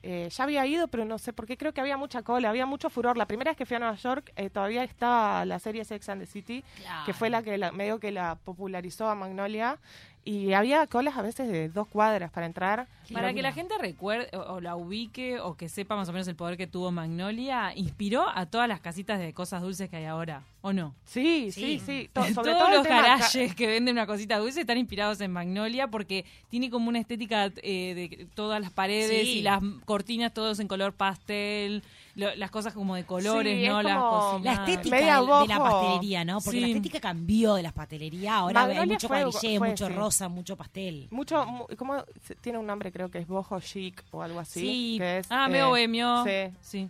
Eh, 0.03 0.29
ya 0.29 0.43
había 0.43 0.65
ido, 0.65 0.87
pero 0.87 1.05
no 1.05 1.17
sé 1.17 1.33
por 1.33 1.47
qué, 1.47 1.57
creo 1.57 1.73
que 1.73 1.81
había 1.81 1.97
mucha 1.97 2.21
cola, 2.21 2.49
había 2.49 2.65
mucho 2.65 2.89
furor. 2.89 3.17
La 3.17 3.25
primera 3.25 3.51
vez 3.51 3.57
que 3.57 3.65
fui 3.65 3.75
a 3.75 3.79
Nueva 3.79 3.95
York, 3.95 4.31
eh, 4.35 4.49
todavía 4.49 4.83
estaba 4.83 5.43
la 5.45 5.59
serie 5.59 5.83
Sex 5.85 6.07
and 6.09 6.21
the 6.21 6.27
City, 6.27 6.63
que 7.05 7.13
fue 7.13 7.29
la 7.29 7.41
que 7.41 7.57
la, 7.57 7.71
medio 7.71 7.99
que 7.99 8.11
la 8.11 8.35
popularizó 8.35 9.09
a 9.09 9.15
Magnolia, 9.15 9.77
y 10.27 10.53
había 10.53 10.85
colas 10.87 11.15
a 11.17 11.21
veces 11.21 11.47
de 11.49 11.69
dos 11.69 11.87
cuadras 11.87 12.29
para 12.31 12.45
entrar. 12.45 12.87
Para 13.13 13.33
que 13.33 13.41
la 13.41 13.53
gente 13.53 13.73
recuerde 13.79 14.27
o, 14.35 14.55
o 14.55 14.59
la 14.59 14.75
ubique 14.75 15.39
o 15.39 15.55
que 15.55 15.69
sepa 15.69 15.95
más 15.95 16.09
o 16.09 16.11
menos 16.11 16.27
el 16.27 16.35
poder 16.35 16.57
que 16.57 16.67
tuvo 16.67 16.91
Magnolia, 16.91 17.71
inspiró 17.73 18.25
a 18.27 18.45
todas 18.47 18.67
las 18.67 18.81
casitas 18.81 19.17
de 19.19 19.31
cosas 19.33 19.61
dulces 19.61 19.89
que 19.89 19.95
hay 19.95 20.03
ahora, 20.05 20.43
¿o 20.61 20.73
no? 20.73 20.93
Sí, 21.05 21.49
Sí. 21.53 21.79
sí, 21.79 21.81
sí. 21.85 22.09
to- 22.13 22.21
sobre 22.33 22.51
Todos 22.51 22.57
todo 22.65 22.69
los 22.77 22.83
garajes 22.85 23.55
que 23.55 23.67
venden 23.67 23.95
una 23.95 24.05
cosita 24.05 24.37
dulce 24.39 24.59
están 24.59 24.77
inspirados 24.77 25.21
en 25.21 25.31
Magnolia 25.31 25.87
porque 25.87 26.25
tiene 26.49 26.69
como 26.69 26.89
una 26.89 26.99
estética 26.99 27.45
eh, 27.63 27.93
de 27.95 28.27
todas 28.35 28.59
las 28.59 28.71
paredes 28.71 29.21
Sí. 29.25 29.39
y 29.39 29.41
las 29.41 29.61
cortinas 29.85 30.33
todos 30.33 30.59
en 30.59 30.67
color 30.67 30.91
pastel, 30.91 31.83
lo- 32.15 32.35
las 32.35 32.51
cosas 32.51 32.73
como 32.73 32.95
de 32.95 33.05
colores, 33.05 33.57
Sí, 33.57 33.63
es 33.63 33.69
¿no? 33.71 33.81
Las 33.83 34.43
La 34.43 34.53
estética 34.65 34.95
Media 34.97 35.21
de, 35.21 35.25
de 35.43 35.47
la 35.47 35.59
pastelería, 35.59 36.25
¿no? 36.25 36.41
Porque 36.41 36.57
Sí. 36.57 36.59
la 36.61 36.67
estética 36.67 36.99
cambió 36.99 37.53
de 37.55 37.63
las 37.63 37.71
pastelerías. 37.71 38.33
Ahora 38.33 38.63
hay 38.65 38.85
mucho 38.85 39.07
fue- 39.07 39.23
varillé, 39.23 39.57
fue, 39.59 39.69
mucho 39.69 39.87
sí. 39.87 39.93
Mucho 40.27 40.55
pastel. 40.55 41.07
Mucho, 41.11 41.45
mu- 41.45 41.67
¿cómo 41.77 42.03
tiene 42.41 42.57
un 42.57 42.65
nombre? 42.67 42.91
Creo 42.91 43.09
que 43.09 43.19
es 43.19 43.27
boho 43.27 43.59
chic 43.59 44.03
o 44.11 44.21
algo 44.23 44.39
así. 44.39 44.59
Sí, 44.59 44.95
que 44.99 45.17
es, 45.19 45.27
ah, 45.31 45.45
eh, 45.47 45.51
medio 45.51 45.69
bohemio. 45.69 46.23
Sí, 46.25 46.51
Sí. 46.61 46.89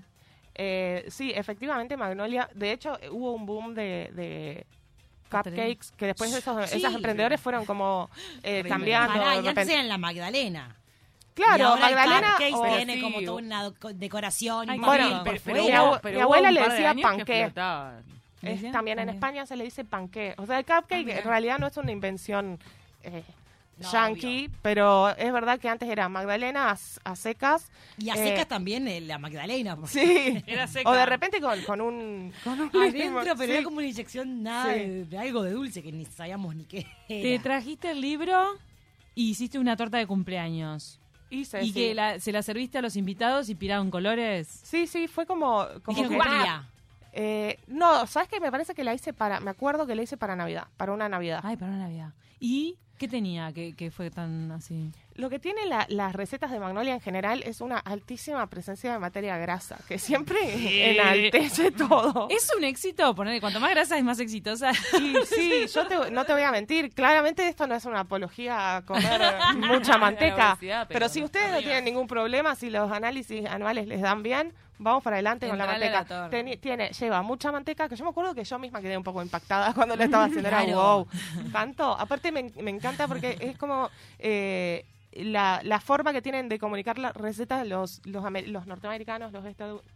eh, 0.56 1.06
sí, 1.09 1.31
efectivamente 1.35 1.95
Magnolia. 1.97 2.50
De 2.56 2.71
hecho, 2.71 2.97
hubo 3.12 3.33
un 3.33 3.45
boom 3.45 3.74
de, 3.75 4.09
de 4.13 4.65
cupcakes 5.29 5.91
que 5.97 6.06
después 6.07 6.33
esos, 6.33 6.69
Sí. 6.69 6.77
esos 6.77 6.94
emprendedores 6.95 7.39
fueron 7.41 7.65
como 7.65 8.09
eh, 8.44 8.63
cambiando. 8.68 9.13
Pará, 9.13 9.37
de 9.37 9.44
y 9.44 9.47
antes 9.47 9.69
eran 9.69 9.87
la 9.87 9.97
Magdalena. 9.97 10.75
y 11.30 11.33
Claro, 11.40 11.68
ahora 11.68 11.90
el 11.90 11.95
Magdalena. 11.95 12.31
cupcake 12.31 12.56
o- 12.56 12.75
tiene 12.75 12.94
sí, 12.95 13.01
como 13.01 13.18
o- 13.18 13.21
toda 13.23 13.37
una 13.37 13.71
decoración 13.94 14.69
Ay, 14.71 14.78
y 14.78 14.81
bueno, 14.81 15.21
pero- 15.23 15.42
pero 15.45 15.63
mi 15.63 15.69
abue- 15.69 16.13
mi 16.16 16.19
abuela 16.21 16.51
le 16.51 16.61
de 16.61 16.69
decía 16.69 16.95
que 16.95 17.01
panqué. 17.01 17.42
explotaban. 17.42 18.04
¿Le 18.42 18.54
es- 18.54 18.71
también 18.71 18.99
en. 18.99 19.09
España 19.09 19.45
se 19.45 19.56
le 19.56 19.63
dice 19.63 19.83
panqué. 19.83 20.33
O 20.37 20.45
sea, 20.45 20.57
el 20.59 20.66
cupcake 20.66 21.06
mira. 21.06 21.19
en 21.19 21.23
realidad 21.25 21.59
no 21.59 21.68
es 21.68 21.78
una 21.78 21.92
invención 21.92 22.59
eh, 23.07 23.23
No, 23.80 23.92
yankee, 23.92 24.49
pero 24.64 25.09
es 25.16 25.31
verdad 25.31 25.59
que 25.59 25.69
antes 25.69 25.87
era 25.90 26.09
Magdalena 26.09 26.71
a, 26.71 26.78
a 27.11 27.16
secas. 27.16 27.69
Y 27.99 28.09
a 28.09 28.16
eh, 28.16 28.18
secas 28.30 28.47
también 28.47 28.87
eh, 28.87 29.02
la 29.02 29.18
Magdalena. 29.19 29.76
porque 29.76 29.92
Sí. 29.94 30.44
Era 30.47 30.66
seca. 30.68 30.90
O 30.90 30.94
de 30.94 31.06
repente 31.06 31.40
con, 31.40 31.61
con 31.61 31.81
un... 31.81 32.33
Con 32.44 32.59
un 32.59 32.69
Adentro, 32.76 33.35
pero 33.37 33.45
sí. 33.45 33.52
era 33.52 33.64
como 33.64 33.78
una 33.78 33.85
inyección 33.87 34.42
nada 34.44 34.73
Sí. 34.73 34.80
de, 34.80 35.06
de 35.06 35.18
algo 35.19 35.44
de 35.44 35.52
dulce 35.52 35.83
que 35.83 35.92
ni 35.92 36.06
sabíamos 36.06 36.56
ni 36.56 36.66
qué 36.66 36.87
Te 37.07 37.37
trajiste 37.40 37.92
el 37.92 38.02
libro 38.02 38.57
y 39.14 39.30
hiciste 39.31 39.59
una 39.59 39.76
torta 39.76 39.97
de 39.97 40.07
cumpleaños. 40.07 40.99
Hice, 41.30 41.61
y 41.61 41.68
sí. 41.68 41.73
que 41.73 41.94
la- 41.94 42.19
se 42.19 42.31
la 42.31 42.42
serviste 42.42 42.78
a 42.78 42.81
los 42.81 42.95
invitados 42.95 43.49
inspirado 43.49 43.83
en 43.83 43.92
colores. 43.92 44.47
Sí, 44.64 44.87
sí, 44.87 45.07
fue 45.07 45.26
como... 45.28 45.68
como 45.83 45.97
Dijeron. 46.04 46.66
Eh, 47.14 47.59
no, 47.68 48.06
¿sabes 48.07 48.30
qué? 48.30 48.40
Me 48.40 48.49
parece 48.52 48.73
que 48.73 48.83
la 48.83 48.94
hice 48.94 49.11
para... 49.14 49.40
Me 49.40 49.49
acuerdo 49.52 49.85
que 49.85 49.94
la 49.95 50.04
hice 50.04 50.18
para 50.18 50.35
Navidad, 50.35 50.68
para 50.78 50.94
una 50.94 51.09
Navidad. 51.09 51.42
Ay, 51.44 51.57
para 51.57 51.73
Navidad. 51.76 52.14
¿Y 52.40 52.78
qué 52.97 53.07
tenía 53.07 53.51
que, 53.54 53.75
que 53.75 53.92
fue 53.92 54.09
tan 54.11 54.51
así? 54.51 54.92
Lo 55.16 55.30
que 55.30 55.39
tiene 55.39 55.66
la- 55.66 55.85
las 55.89 56.13
recetas 56.16 56.51
de 56.51 56.59
Magnolia 56.59 56.94
en 56.94 57.01
general 57.01 57.42
es 57.44 57.61
una 57.61 57.77
altísima 57.80 58.45
presencia 58.47 58.92
de 58.94 58.99
materia 58.99 59.37
grasa, 59.37 59.80
que 59.87 59.97
siempre 59.99 60.92
enaltece 60.92 61.71
todo. 61.89 62.27
Es 62.30 62.49
un 62.56 62.63
éxito 62.63 63.13
poner 63.16 63.39
cuanto 63.42 63.59
más 63.59 63.71
grasa 63.71 63.97
es 63.97 64.04
más 64.04 64.19
exitosa. 64.19 64.73
Sí, 64.73 65.16
sí, 65.25 65.66
yo 65.73 65.87
te- 65.87 66.11
no 66.11 66.25
te 66.25 66.33
voy 66.33 66.44
a 66.44 66.51
mentir. 66.51 66.94
Claramente 66.94 67.47
esto 67.47 67.68
no 67.68 67.75
es 67.75 67.85
una 67.85 68.01
apología 68.01 68.77
a 68.77 68.85
comer 68.85 69.21
mucha 69.56 69.97
manteca. 69.97 70.57
pero, 70.59 70.85
pero 70.87 71.09
si 71.09 71.23
ustedes 71.23 71.51
no 71.51 71.59
tienen 71.59 71.85
ningún 71.85 72.07
problema, 72.07 72.56
si 72.56 72.69
los 72.69 72.92
análisis 72.92 73.45
anuales 73.47 73.87
les 73.87 74.01
dan 74.01 74.21
bien, 74.23 74.54
vamos 74.79 75.03
para 75.03 75.15
adelante 75.17 75.47
con 75.47 75.57
la 75.57 75.63
Entrale 75.65 75.87
a 75.87 75.91
la 76.03 76.19
manteca. 76.29 76.57
tiene, 76.61 76.89
lleva 76.89 77.21
mucha 77.21 77.51
manteca, 77.51 77.87
que 77.89 77.95
yo 77.95 78.03
me 78.05 78.11
acuerdo 78.11 78.33
que 78.35 78.43
yo 78.43 78.59
misma 78.59 78.81
quedé 78.81 78.97
un 78.97 79.03
poco 79.03 79.21
impactada 79.21 79.73
cuando 79.75 79.95
la 79.95 80.05
estaba 80.05 80.25
haciendo. 80.25 80.47
Era 80.47 80.63
wow. 80.65 81.07
Tanto. 81.51 81.91
Aparte 81.99 82.31
me, 82.31 82.51
me 82.61 82.71
encanta 82.71 83.07
porque 83.07 83.37
es 83.39 83.57
como... 83.57 83.89
eh, 84.19 84.85
la, 85.13 85.61
la 85.63 85.79
forma 85.79 86.13
que 86.13 86.21
tienen 86.21 86.47
de 86.47 86.59
comunicar 86.59 86.99
las 86.99 87.11
recetas 87.15 87.65
los, 87.65 88.01
los, 88.05 88.23
ame- 88.23 88.45
los 88.45 88.67
norteamericanos, 88.67 89.31
los 89.31 89.43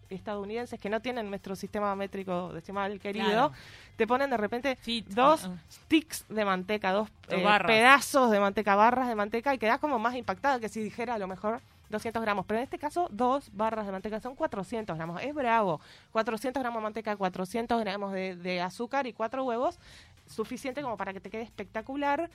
estadounidenses, 0.10 0.80
que 0.80 0.90
no 0.90 1.00
tienen 1.00 1.30
nuestro 1.30 1.56
sistema 1.56 1.96
métrico 1.96 2.52
decimal 2.54 3.00
querido, 3.00 3.26
Claro. 3.28 3.52
te 3.98 4.08
ponen 4.08 4.32
de 4.32 4.38
repente 4.38 4.76
Fit. 4.78 5.08
dos 5.10 5.46
Ah, 5.46 5.52
sticks 5.70 6.26
de 6.28 6.44
manteca, 6.44 6.92
dos 6.92 7.10
eh, 7.30 7.46
pedazos 7.68 8.32
de 8.32 8.40
manteca, 8.40 8.74
barras 8.76 9.08
de 9.10 9.16
manteca, 9.16 9.54
y 9.54 9.60
quedás 9.60 9.80
como 9.80 10.00
más 10.00 10.16
impactada 10.16 10.60
que 10.60 10.70
si 10.70 10.82
dijera 10.82 11.14
a 11.16 11.20
lo 11.20 11.28
mejor 11.28 11.62
200 11.92 12.22
gramos. 12.22 12.46
Pero 12.46 12.60
en 12.60 12.64
este 12.64 12.78
caso, 12.80 13.08
dos 13.12 13.50
barras 13.54 13.86
de 13.86 13.92
manteca 13.92 14.20
son 14.20 14.36
400 14.36 14.96
gramos. 14.96 15.22
Es 15.22 15.34
bravo. 15.34 15.82
400 16.12 16.62
gramos 16.62 16.80
de 16.80 16.84
manteca, 16.84 17.16
400 17.16 17.80
gramos 17.80 18.14
de, 18.14 18.36
de 18.36 18.62
azúcar 18.62 19.08
y 19.08 19.14
cuatro 19.14 19.44
huevos, 19.44 19.80
suficiente 20.28 20.82
como 20.82 20.98
para 20.98 21.14
que 21.14 21.20
te 21.20 21.30
quede 21.30 21.44
espectacular. 21.44 22.30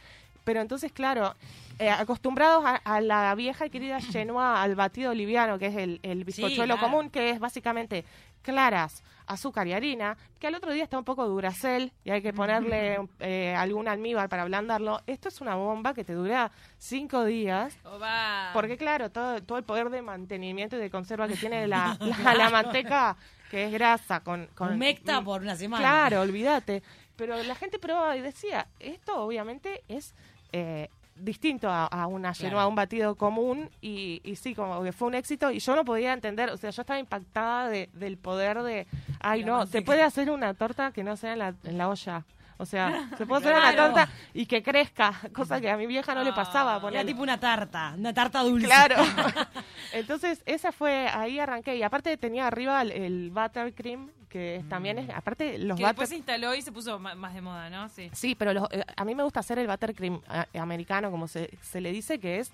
Pero 0.44 0.60
entonces, 0.60 0.92
claro, 0.92 1.34
eh, 1.80 1.90
acostumbrados 1.90 2.64
a, 2.64 2.76
a 2.76 3.00
la 3.00 3.34
vieja 3.34 3.66
y 3.66 3.70
querida 3.70 4.00
Genoa, 4.12 4.62
al 4.62 4.76
batido 4.76 5.12
liviano, 5.12 5.58
que 5.58 5.66
es 5.66 5.76
el, 5.76 5.98
el 6.02 6.24
bizcochuelo 6.24 6.76
claro. 6.76 6.80
común, 6.80 7.10
que 7.10 7.30
es 7.30 7.40
básicamente 7.40 8.04
claras, 8.46 9.02
azúcar 9.26 9.66
y 9.66 9.72
harina, 9.72 10.16
que 10.38 10.46
al 10.46 10.54
otro 10.54 10.72
día 10.72 10.84
está 10.84 10.96
un 10.96 11.04
poco 11.04 11.26
duracel 11.26 11.92
y 12.04 12.10
hay 12.10 12.22
que 12.22 12.32
ponerle 12.32 13.00
eh, 13.18 13.54
algún 13.56 13.88
almíbar 13.88 14.28
para 14.28 14.42
ablandarlo. 14.42 15.02
Esto 15.08 15.28
es 15.28 15.40
una 15.40 15.56
bomba 15.56 15.94
que 15.94 16.04
te 16.04 16.12
dura 16.12 16.52
cinco 16.78 17.24
días. 17.24 17.76
Oba. 17.84 18.50
Porque 18.52 18.76
claro, 18.76 19.10
todo, 19.10 19.42
todo 19.42 19.58
el 19.58 19.64
poder 19.64 19.90
de 19.90 20.00
mantenimiento 20.00 20.76
y 20.76 20.78
de 20.78 20.90
conserva 20.90 21.26
que 21.26 21.36
tiene 21.36 21.66
la, 21.66 21.98
la, 22.24 22.34
la 22.34 22.50
manteca, 22.50 23.16
que 23.50 23.64
es 23.64 23.72
grasa, 23.72 24.20
con... 24.20 24.46
con 24.54 24.74
Humecta 24.74 25.20
por 25.22 25.42
una 25.42 25.56
semana. 25.56 25.82
Claro, 25.82 26.20
olvídate. 26.20 26.84
Pero 27.16 27.42
la 27.42 27.54
gente 27.56 27.80
probaba 27.80 28.16
y 28.16 28.20
decía, 28.20 28.68
esto 28.78 29.16
obviamente 29.20 29.82
es 29.88 30.14
eh, 30.52 30.88
distinto 31.16 31.68
a, 31.68 31.86
a 31.86 32.06
una 32.06 32.32
Claro. 32.32 32.60
A 32.60 32.66
un 32.66 32.74
batido 32.74 33.14
común, 33.14 33.70
y, 33.80 34.20
y 34.24 34.36
sí, 34.36 34.54
como 34.54 34.82
que 34.82 34.92
fue 34.92 35.08
un 35.08 35.14
éxito, 35.14 35.50
y 35.50 35.58
yo 35.58 35.74
no 35.74 35.84
podía 35.84 36.12
entender, 36.12 36.50
o 36.50 36.56
sea, 36.56 36.70
yo 36.70 36.82
estaba 36.82 36.98
impactada 36.98 37.68
de, 37.68 37.88
del 37.92 38.18
poder 38.18 38.62
de, 38.62 38.86
ay 39.20 39.40
La 39.40 39.46
no, 39.46 39.66
se 39.66 39.82
puede 39.82 40.02
hacer 40.02 40.30
una 40.30 40.54
torta 40.54 40.92
que 40.92 41.02
no 41.02 41.16
sea 41.16 41.32
en 41.32 41.38
la, 41.38 41.54
en 41.64 41.78
la 41.78 41.88
olla. 41.88 42.24
O 42.58 42.64
sea, 42.64 43.10
se 43.18 43.26
puede 43.26 43.42
hacer 43.48 43.58
una 43.58 43.76
torta 43.76 44.08
y 44.32 44.46
que 44.46 44.62
crezca, 44.62 45.12
cosa 45.34 45.60
que 45.60 45.70
a 45.70 45.76
mi 45.76 45.86
vieja 45.86 46.14
no 46.14 46.24
le 46.24 46.32
pasaba. 46.32 46.80
Ah. 46.82 46.88
Era 46.90 47.04
tipo 47.04 47.22
una 47.22 47.38
tarta, 47.38 47.94
una 47.96 48.14
tarta 48.14 48.42
dulce. 48.42 48.66
Claro. 48.66 48.96
Entonces, 49.92 50.42
esa 50.46 50.72
fue, 50.72 51.08
ahí 51.08 51.38
arranqué. 51.38 51.76
Y 51.76 51.82
aparte 51.82 52.16
tenía 52.16 52.46
arriba 52.46 52.80
el, 52.80 52.92
el 52.92 53.30
buttercream, 53.30 54.10
que 54.28 54.56
es- 54.56 54.68
también 54.68 54.98
es, 54.98 55.10
aparte 55.10 55.58
los 55.58 55.76
que 55.76 55.82
butter... 55.82 55.86
después 55.88 56.08
se 56.08 56.16
instaló 56.16 56.54
y 56.54 56.62
se 56.62 56.72
puso 56.72 56.98
más 56.98 57.34
de 57.34 57.40
moda, 57.40 57.70
¿no? 57.70 57.88
Sí. 57.88 58.10
Sí, 58.12 58.34
pero 58.34 58.52
los- 58.52 58.68
eh, 58.70 58.84
a 58.96 59.04
mí 59.04 59.14
me 59.14 59.22
gusta 59.22 59.40
hacer 59.40 59.58
el 59.58 59.66
buttercream 59.66 60.20
a- 60.28 60.46
americano, 60.60 61.10
como 61.10 61.26
se, 61.28 61.50
se 61.62 61.80
le 61.80 61.92
dice, 61.92 62.18
que 62.18 62.40
es 62.40 62.50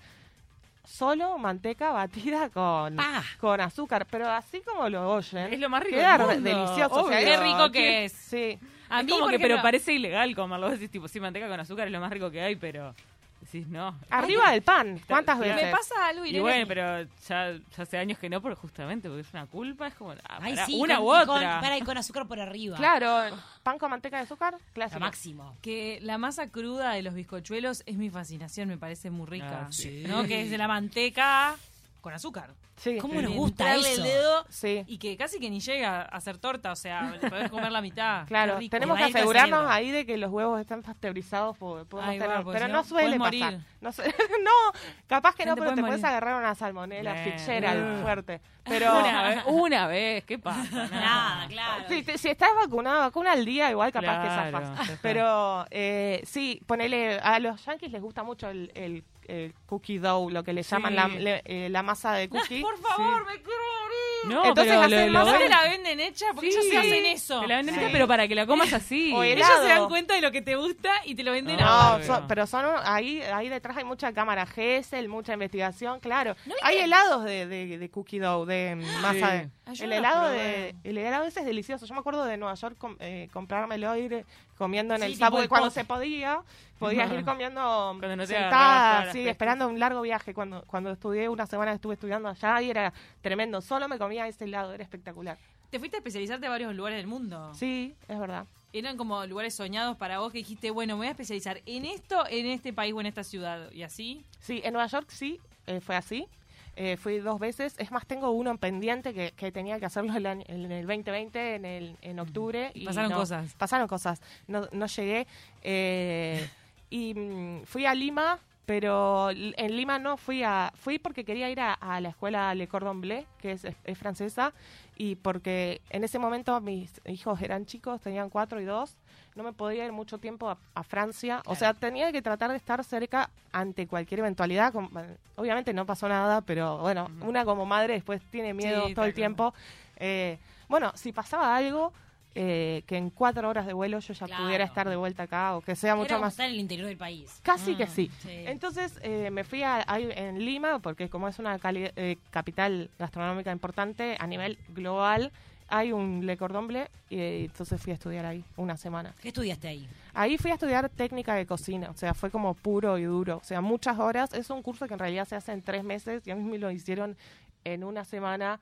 solo 0.85 1.39
manteca 1.39 1.91
batida 1.93 2.51
con, 2.51 2.97
con 3.41 3.61
azúcar. 3.61 4.07
Pero 4.11 4.29
así 4.29 4.61
como 4.61 4.89
lo 4.89 5.13
oyen, 5.13 5.53
Es 5.53 5.59
lo 5.61 5.69
más 5.69 5.83
rico 5.83 5.97
queda 5.97 6.19
del 6.19 6.29
re- 6.29 6.35
mundo. 6.35 6.51
delicioso. 6.51 7.05
o 7.05 7.09
sea. 7.09 7.19
Qué 7.21 7.37
rico 7.37 7.71
que 7.71 8.05
es. 8.07 8.13
Sí. 8.13 8.59
A 8.89 9.01
es 9.01 9.07
mí, 9.07 9.13
como 9.13 9.29
que, 9.29 9.39
pero 9.39 9.63
parece 9.63 9.95
ilegal 9.95 10.35
comerlo. 10.35 10.69
Decís, 10.71 10.91
tipo, 10.91 11.09
sí, 11.09 11.19
manteca 11.21 11.49
con 11.49 11.59
azúcar 11.59 11.87
es 11.87 11.93
lo 11.93 12.01
más 12.01 12.11
rico 12.11 12.31
que 12.31 12.43
hay, 12.43 12.57
pero 12.57 12.95
decís, 13.45 13.67
no. 13.69 13.99
Arriba 14.11 14.51
del 14.53 14.63
pan, 14.63 15.01
¿cuántas 15.07 15.39
veces? 15.39 15.65
Me 15.65 15.71
pasa 15.71 16.07
algo, 16.09 16.25
Y 16.25 16.29
Irene. 16.31 16.41
bueno, 16.43 16.67
pero 16.67 17.03
ya, 17.29 17.53
ya 17.77 17.83
hace 17.83 17.99
años 17.99 18.19
que 18.19 18.29
no, 18.31 18.41
porque 18.41 18.57
justamente 18.57 19.09
porque 19.09 19.23
es 19.23 19.33
una 19.33 19.47
culpa, 19.47 19.87
es 19.89 19.95
como, 19.95 20.13
ah, 20.13 20.39
Ay, 20.41 20.55
pará, 20.55 20.67
sí, 20.67 20.75
una 20.79 20.97
con, 20.99 21.05
u 21.07 21.09
y 21.23 21.27
con- 21.27 21.37
otra. 21.37 21.61
pará, 21.61 21.79
y 21.79 21.83
con 21.83 21.99
azúcar 21.99 22.27
por 22.27 22.41
arriba. 22.41 22.77
Claro, 22.77 23.37
pan 23.63 23.79
con 23.79 23.91
manteca 23.91 24.17
de 24.17 24.23
azúcar, 24.23 24.55
Lo 24.55 24.73
clásico. 24.73 25.01
máximo. 25.01 25.57
Que 25.63 25.99
la 26.03 26.19
masa 26.19 26.49
cruda 26.51 26.93
de 26.93 27.03
los 27.03 27.15
bizcochuelos 27.15 27.83
es 27.87 27.97
mi 27.97 28.11
fascinación, 28.11 28.69
me 28.69 28.79
parece 28.79 29.11
muy 29.11 29.27
rica. 29.27 29.67
Ah, 29.67 29.73
sí. 29.73 30.05
¿No? 30.07 30.25
Que 30.25 30.43
es 30.43 30.51
de 30.51 30.59
la 30.59 30.69
manteca 30.69 31.57
con 32.03 32.13
azúcar. 32.13 32.53
Sí. 32.77 32.99
¿Cómo 32.99 33.23
nos 33.23 33.33
gusta 33.33 33.65
entrarle 33.75 33.93
eso? 33.93 34.03
el 34.03 34.09
dedo 34.09 34.45
Sí. 34.51 34.85
y 34.87 34.99
que 34.99 35.17
casi 35.17 35.39
que 35.41 35.49
ni 35.49 35.61
llega 35.61 36.03
a 36.03 36.21
ser 36.21 36.37
torta, 36.37 36.73
o 36.73 36.77
sea, 36.77 37.13
le 37.23 37.31
podés 37.31 37.49
comer 37.51 37.73
la 37.73 37.81
mitad. 37.81 38.27
Claro, 38.27 38.59
rico. 38.59 38.71
tenemos 38.71 38.99
que 38.99 39.05
asegurarnos 39.05 39.71
ahí 39.71 39.91
de 39.91 40.05
que 40.05 40.19
los 40.19 40.31
huevos 40.31 40.61
están 40.61 40.83
pasteurizados. 40.83 41.57
va, 41.57 41.85
tener- 42.11 42.43
porque 42.43 42.53
pero 42.59 42.67
si 42.67 42.73
no 42.73 42.79
no, 42.79 42.85
suele 42.85 43.19
pasar. 43.19 43.19
morir. 43.19 43.61
No, 43.81 43.91
capaz 45.07 45.35
que 45.35 45.47
no, 45.47 45.55
pero 45.57 45.75
te 45.75 45.81
puedes 45.81 46.03
agarrar 46.05 46.37
una 46.37 46.55
salmonela 46.55 47.13
Bien. 47.15 47.25
Fitzgerald 47.25 47.99
Uh. 47.99 48.03
fuerte. 48.03 48.41
Pero 48.65 48.97
Una 49.01 49.23
vez, 49.25 49.43
una 49.47 49.87
vez, 49.89 50.25
¿qué 50.25 50.39
pasa? 50.39 50.87
Nada, 50.89 51.49
claro. 51.49 51.85
si, 51.89 52.05
te- 52.05 52.17
si 52.17 52.29
estás 52.29 52.51
vacunado, 52.55 53.01
vacuna 53.01 53.33
al 53.33 53.45
día, 53.45 53.69
igual 53.73 53.91
capaz 53.91 54.23
Claro, 54.23 54.23
que 54.23 54.53
zafas. 54.77 54.99
Pero 55.03 55.67
eh, 55.71 56.23
sí, 56.25 56.61
ponele, 56.65 57.19
a 57.19 57.41
los 57.41 57.65
yankees 57.65 57.91
les 57.91 58.01
gusta 58.01 58.23
mucho 58.23 58.49
el, 58.49 58.71
el- 58.77 59.03
el 59.29 59.55
cookie 59.67 59.99
dough, 59.99 60.31
lo 60.31 60.43
que 60.45 60.53
le 60.53 60.63
llaman 60.63 60.93
Sí. 60.93 60.97
la, 60.97 61.09
le- 61.09 61.43
eh, 61.45 61.69
la 61.71 61.83
masa 61.83 62.13
de 62.15 62.29
cookie. 62.29 62.61
Por 62.63 62.79
favor, 62.79 63.25
me 63.27 63.35
quiero 63.43 63.63
morir. 63.83 63.93
No, 64.25 64.45
Entonces 64.47 64.73
pero 64.73 64.83
hacen 64.87 65.13
lo, 65.13 65.19
masa 65.19 65.33
lo- 65.33 65.39
¿Dónde 65.39 65.49
la 65.49 65.63
venden 65.65 66.01
hecha? 66.01 66.27
Porque 66.33 66.53
Sí. 66.53 66.57
ellos 66.59 66.69
se 66.71 66.79
hacen 66.79 67.05
eso. 67.07 67.41
te 67.41 67.47
la 67.49 67.57
venden 67.57 67.75
Sí. 67.75 67.81
hecha, 67.81 67.91
pero 67.93 68.07
para 68.07 68.29
que 68.29 68.35
la 68.37 68.47
comas 68.47 68.73
así. 68.73 69.13
O 69.17 69.23
el- 69.25 69.33
Ellos 69.39 69.49
se 69.63 69.69
dan 69.69 69.89
cuenta 69.89 70.15
de 70.15 70.21
lo 70.21 70.31
que 70.31 70.43
te 70.43 70.55
gusta 70.57 70.91
y 71.05 71.15
te 71.17 71.25
lo 71.25 71.33
venden 71.33 71.57
No, 71.57 71.67
a 71.67 71.99
No, 71.99 72.05
son- 72.05 72.27
pero 72.29 72.47
son 72.47 72.65
ahí 72.85 73.21
ahí 73.23 73.49
detrás 73.49 73.77
hay 73.77 73.85
mucha 73.85 74.13
cámara 74.13 74.47
GESEL, 74.47 75.09
mucha 75.09 75.33
investigación, 75.33 75.99
claro. 76.01 76.37
¿No 76.47 76.55
hay 76.63 76.79
helados 76.79 77.25
de, 77.25 77.47
de, 77.47 77.79
de 77.79 77.91
cookie 77.91 78.19
dough, 78.21 78.47
de 78.47 78.77
masa 79.03 79.33
de... 79.33 79.49
El 79.81 79.91
no 79.91 79.97
helado 79.97 80.29
de 80.31 80.75
el 80.85 80.99
helado 80.99 81.25
ese 81.25 81.41
es 81.41 81.47
delicioso. 81.47 81.87
Yo 81.87 81.95
me 81.95 82.01
acuerdo 82.01 82.25
de 82.25 82.37
Nueva 82.37 82.55
York 82.55 82.77
com- 82.79 82.97
eh, 83.01 83.29
comprármelo 83.33 83.97
ir 83.97 84.25
comiendo 84.57 84.95
en 84.95 85.01
Sí, 85.03 85.07
el 85.07 85.17
subway 85.17 85.49
cuando 85.49 85.71
se 85.71 85.85
podía. 85.85 86.43
Podías 86.79 87.11
ir 87.13 87.25
comiendo 87.25 87.97
Cuando 87.99 88.17
no 88.17 88.27
sentada, 88.27 89.13
sí, 89.13 89.29
esperando 89.29 89.69
un 89.69 89.79
largo 89.79 90.03
viaje. 90.03 90.35
Cuando 90.35 90.65
cuando 90.67 90.91
estudié 90.91 91.29
una 91.29 91.47
semana 91.47 91.73
estuve 91.73 91.95
estudiando 91.95 92.29
allá 92.29 92.61
y 92.63 92.71
era 92.71 92.93
tremendo. 93.21 93.61
Solo 93.61 93.89
me 93.89 93.99
comía 93.99 94.27
ese 94.27 94.45
helado, 94.45 94.73
era 94.73 94.83
espectacular. 94.83 95.39
Te 95.71 95.79
fuiste 95.79 95.97
a 95.97 96.01
especializarte 96.01 96.47
a 96.47 96.51
varios 96.51 96.75
lugares 96.75 96.99
del 96.99 97.07
mundo. 97.07 97.53
Sí, 97.55 97.95
es 98.07 98.19
verdad. 98.19 98.47
Eran 98.75 98.97
como 98.97 99.25
lugares 99.27 99.55
soñados 99.55 99.97
para 99.97 100.19
vos 100.19 100.33
que 100.33 100.39
dijiste, 100.39 100.71
bueno, 100.71 100.95
me 100.95 100.99
voy 100.99 101.07
a 101.07 101.11
especializar 101.11 101.61
en 101.67 101.85
esto, 101.85 102.25
en 102.29 102.47
este 102.47 102.73
país 102.73 102.93
o 102.95 103.01
en 103.01 103.07
esta 103.07 103.25
ciudad. 103.25 103.71
Y 103.73 103.83
así. 103.83 104.25
Sí, 104.41 104.61
en 104.65 104.73
Nueva 104.75 104.87
York 104.89 105.09
sí, 105.11 105.41
eh, 105.67 105.81
fue 105.81 105.97
así. 105.97 106.27
Eh, 106.75 106.97
fui 106.97 107.19
dos 107.19 107.39
veces. 107.39 107.75
Es 107.79 107.91
más, 107.91 108.07
tengo 108.07 108.31
uno 108.31 108.51
en 108.51 108.59
pendiente 108.59 109.13
que, 109.13 109.33
que 109.33 109.53
tenía 109.53 109.79
que 109.79 109.87
hacerlo 109.87 110.15
el 110.17 110.25
año- 110.27 110.45
en 110.49 110.71
el 110.73 110.87
2020, 110.87 111.55
en, 111.57 111.65
el, 111.65 111.97
en 112.01 112.19
octubre. 112.19 112.71
Y 112.75 112.87
pasaron 112.87 113.11
no, 113.11 113.17
cosas. 113.19 113.55
Pasaron 113.55 113.89
cosas. 113.89 114.23
No, 114.47 114.67
no 114.73 114.87
llegué. 114.87 115.27
Eh, 115.63 116.49
y 116.91 117.15
mm, 117.15 117.65
fui 117.65 117.85
a 117.87 117.95
Lima, 117.95 118.39
pero 118.67 119.31
en 119.31 119.77
Lima 119.77 119.99
no 119.99 120.17
fui 120.17 120.43
a... 120.43 120.73
Fui 120.75 120.99
porque 120.99 121.25
quería 121.25 121.51
ir 121.51 121.61
a, 121.61 121.75
a 121.75 122.01
la 122.01 122.11
escuela 122.11 122.55
Le 122.55 122.69
Cordon 122.69 123.01
Bleu, 123.01 123.25
que 123.39 123.53
es, 123.53 123.65
es 123.65 123.99
francesa, 123.99 124.53
y 124.97 125.17
porque 125.17 125.81
en 125.91 126.05
ese 126.05 126.19
momento 126.19 126.59
mis 126.61 127.01
hijos 127.07 127.41
eran 127.43 127.67
chicos, 127.67 128.01
tenían 128.01 128.31
cuatro 128.31 128.61
y 128.61 128.65
dos. 128.65 128.97
No 129.35 129.43
me 129.43 129.53
podía 129.53 129.85
ir 129.87 129.93
mucho 129.93 130.19
tiempo 130.19 130.49
a, 130.51 130.59
a 130.75 130.83
Francia. 130.83 131.43
O 131.47 131.55
sea, 131.55 131.73
tenía 131.73 132.13
que 132.13 132.21
tratar 132.21 132.51
de 132.51 132.57
estar 132.57 132.83
cerca 132.85 133.31
ante 133.51 133.87
cualquier 133.87 134.21
eventualidad. 134.21 134.73
Bueno, 134.73 135.09
Obviamente 135.37 135.73
no 135.73 135.87
pasó 135.87 136.09
nada, 136.09 136.43
pero 136.43 136.79
bueno, 136.79 137.11
una 137.23 137.45
como 137.45 137.65
madre 137.65 137.95
después 137.95 138.21
tiene 138.31 138.53
miedo 138.53 138.89
Sí, 138.89 138.95
todo 138.95 139.07
el 139.07 139.15
tiempo. 139.15 139.55
Eh, 139.97 140.39
bueno, 140.69 140.93
si 140.95 141.13
pasaba 141.13 141.57
algo, 141.57 141.93
eh, 142.35 142.83
que 142.87 142.97
en 142.97 143.11
cuatro 143.11 143.49
horas 143.49 143.67
de 143.67 143.73
vuelo 143.73 143.99
yo 144.01 144.13
ya 144.15 144.27
Claro. 144.27 144.45
pudiera 144.45 144.65
estar 144.65 144.89
de 144.89 144.97
vuelta 144.97 145.23
acá 145.25 145.55
o 145.57 145.61
que 145.63 145.77
sea 145.77 145.95
mucho 145.97 146.19
más... 146.19 146.35
estar 146.35 146.47
en 146.47 146.53
el 146.53 146.61
interior 146.61 146.89
del 146.89 146.97
país. 146.99 147.41
Casi 147.43 147.73
Mm, 147.75 147.77
que 147.77 147.87
sí. 147.87 148.11
sí. 148.23 148.45
Entonces 148.47 148.99
eh, 149.03 149.31
me 149.31 149.45
fui 149.45 149.63
a, 149.63 149.83
ahí 149.87 150.09
en 150.15 150.39
Lima, 150.45 150.79
porque 150.79 151.09
como 151.09 151.29
es 151.29 151.39
una 151.39 151.59
cali- 151.59 151.91
eh, 151.97 152.17
capital 152.31 152.91
gastronómica 152.99 153.51
importante 153.53 154.17
a 154.19 154.27
nivel 154.27 154.59
global, 154.69 155.31
hay 155.69 155.93
un 155.93 156.25
Le 156.27 156.37
Cordon 156.37 156.67
Bleu 156.69 156.87
y 157.09 157.19
eh, 157.19 157.45
entonces 157.45 157.81
fui 157.81 157.93
a 157.93 157.95
estudiar 157.95 158.27
ahí 158.27 158.45
una 158.57 158.77
semana. 158.77 159.15
¿Qué 159.21 159.29
estudiaste 159.29 159.69
ahí? 159.69 159.89
Ahí 160.15 160.37
fui 160.39 160.51
a 160.51 160.55
estudiar 160.55 160.89
técnica 160.91 161.35
de 161.35 161.47
cocina, 161.47 161.91
o 161.91 161.97
sea, 161.97 162.15
fue 162.15 162.31
como 162.31 162.55
puro 162.55 162.99
y 162.99 163.05
duro, 163.05 163.39
o 163.39 163.45
sea, 163.45 163.61
muchas 163.61 163.99
horas. 163.99 164.33
Es 164.35 164.51
un 164.51 164.63
curso 164.63 164.87
que 164.87 164.95
en 164.95 164.99
realidad 165.01 165.27
se 165.27 165.37
hace 165.37 165.53
en 165.53 165.63
tres 165.63 165.85
meses 165.85 166.27
y 166.27 166.31
a 166.31 166.37
mí 166.37 166.43
me 166.43 166.59
lo 166.59 166.71
hicieron 166.71 167.17
en 167.65 167.85
una 167.85 168.05
semana 168.05 168.61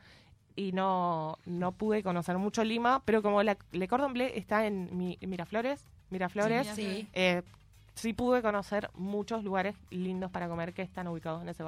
y 0.57 0.73
no, 0.73 1.39
no 1.47 1.73
pude 1.73 2.03
conocer 2.03 2.37
mucho 2.39 2.63
Lima, 2.65 3.03
pero 3.05 3.23
como 3.23 3.43
la, 3.43 3.57
Le 3.73 3.89
Cordon 3.89 4.13
Bleu 4.13 4.31
está 4.35 4.67
en 4.67 4.97
Mi- 4.97 5.19
Miraflores, 5.23 5.85
Miraflores, 6.11 6.67
Sí, 6.69 7.09
eh, 7.13 7.43
sí 7.95 8.13
pude 8.13 8.43
conocer 8.43 8.91
muchos 8.95 9.43
lugares 9.45 9.75
lindos 9.91 10.31
para 10.31 10.49
comer 10.49 10.73
que 10.75 10.83
están 10.83 11.07
ubicados 11.09 11.43
en 11.43 11.49
ese 11.49 11.63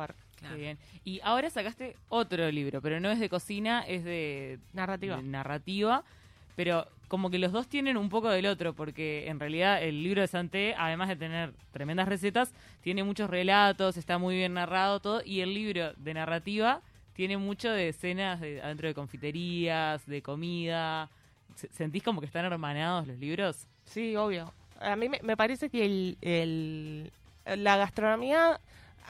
Qué 0.50 0.54
bien. 0.56 0.78
Y 1.04 1.20
ahora 1.22 1.48
sacaste 1.50 1.96
otro 2.08 2.50
libro, 2.50 2.80
pero 2.80 3.00
no 3.00 3.10
es 3.10 3.18
de 3.20 3.28
cocina, 3.28 3.82
es 3.86 4.04
de 4.04 4.58
Narrativa. 4.72 5.16
de 5.16 5.22
narrativa, 5.22 6.04
pero 6.56 6.86
como 7.08 7.28
que 7.30 7.38
los 7.38 7.52
dos 7.52 7.68
tienen 7.68 7.96
un 7.96 8.08
poco 8.08 8.30
del 8.30 8.46
otro, 8.46 8.72
porque 8.74 9.28
en 9.28 9.38
realidad 9.38 9.82
el 9.82 10.02
libro 10.02 10.20
de 10.22 10.28
Santé, 10.28 10.74
además 10.78 11.08
de 11.08 11.16
tener 11.16 11.52
tremendas 11.70 12.08
recetas, 12.08 12.52
tiene 12.80 13.04
muchos 13.04 13.28
relatos, 13.28 13.96
está 13.96 14.16
muy 14.18 14.36
bien 14.36 14.54
narrado 14.54 15.00
todo, 15.00 15.22
y 15.24 15.40
el 15.40 15.52
libro 15.52 15.92
de 15.94 16.14
narrativa 16.14 16.80
tiene 17.14 17.36
mucho 17.36 17.70
de 17.70 17.88
escenas 17.90 18.40
de, 18.40 18.62
adentro 18.62 18.88
de 18.88 18.94
confiterías, 18.94 20.06
de 20.06 20.22
comida. 20.22 21.10
Se- 21.54 21.68
¿Sentís 21.68 22.02
como 22.02 22.20
que 22.20 22.26
están 22.26 22.46
hermanados 22.46 23.06
los 23.06 23.18
libros? 23.18 23.66
Sí, 23.84 24.16
obvio. 24.16 24.50
A 24.80 24.96
mí 24.96 25.08
me, 25.10 25.20
me 25.22 25.36
parece 25.36 25.68
que 25.68 25.84
el, 25.84 26.16
el- 26.22 27.12
la 27.62 27.76
gastronomía 27.76 28.58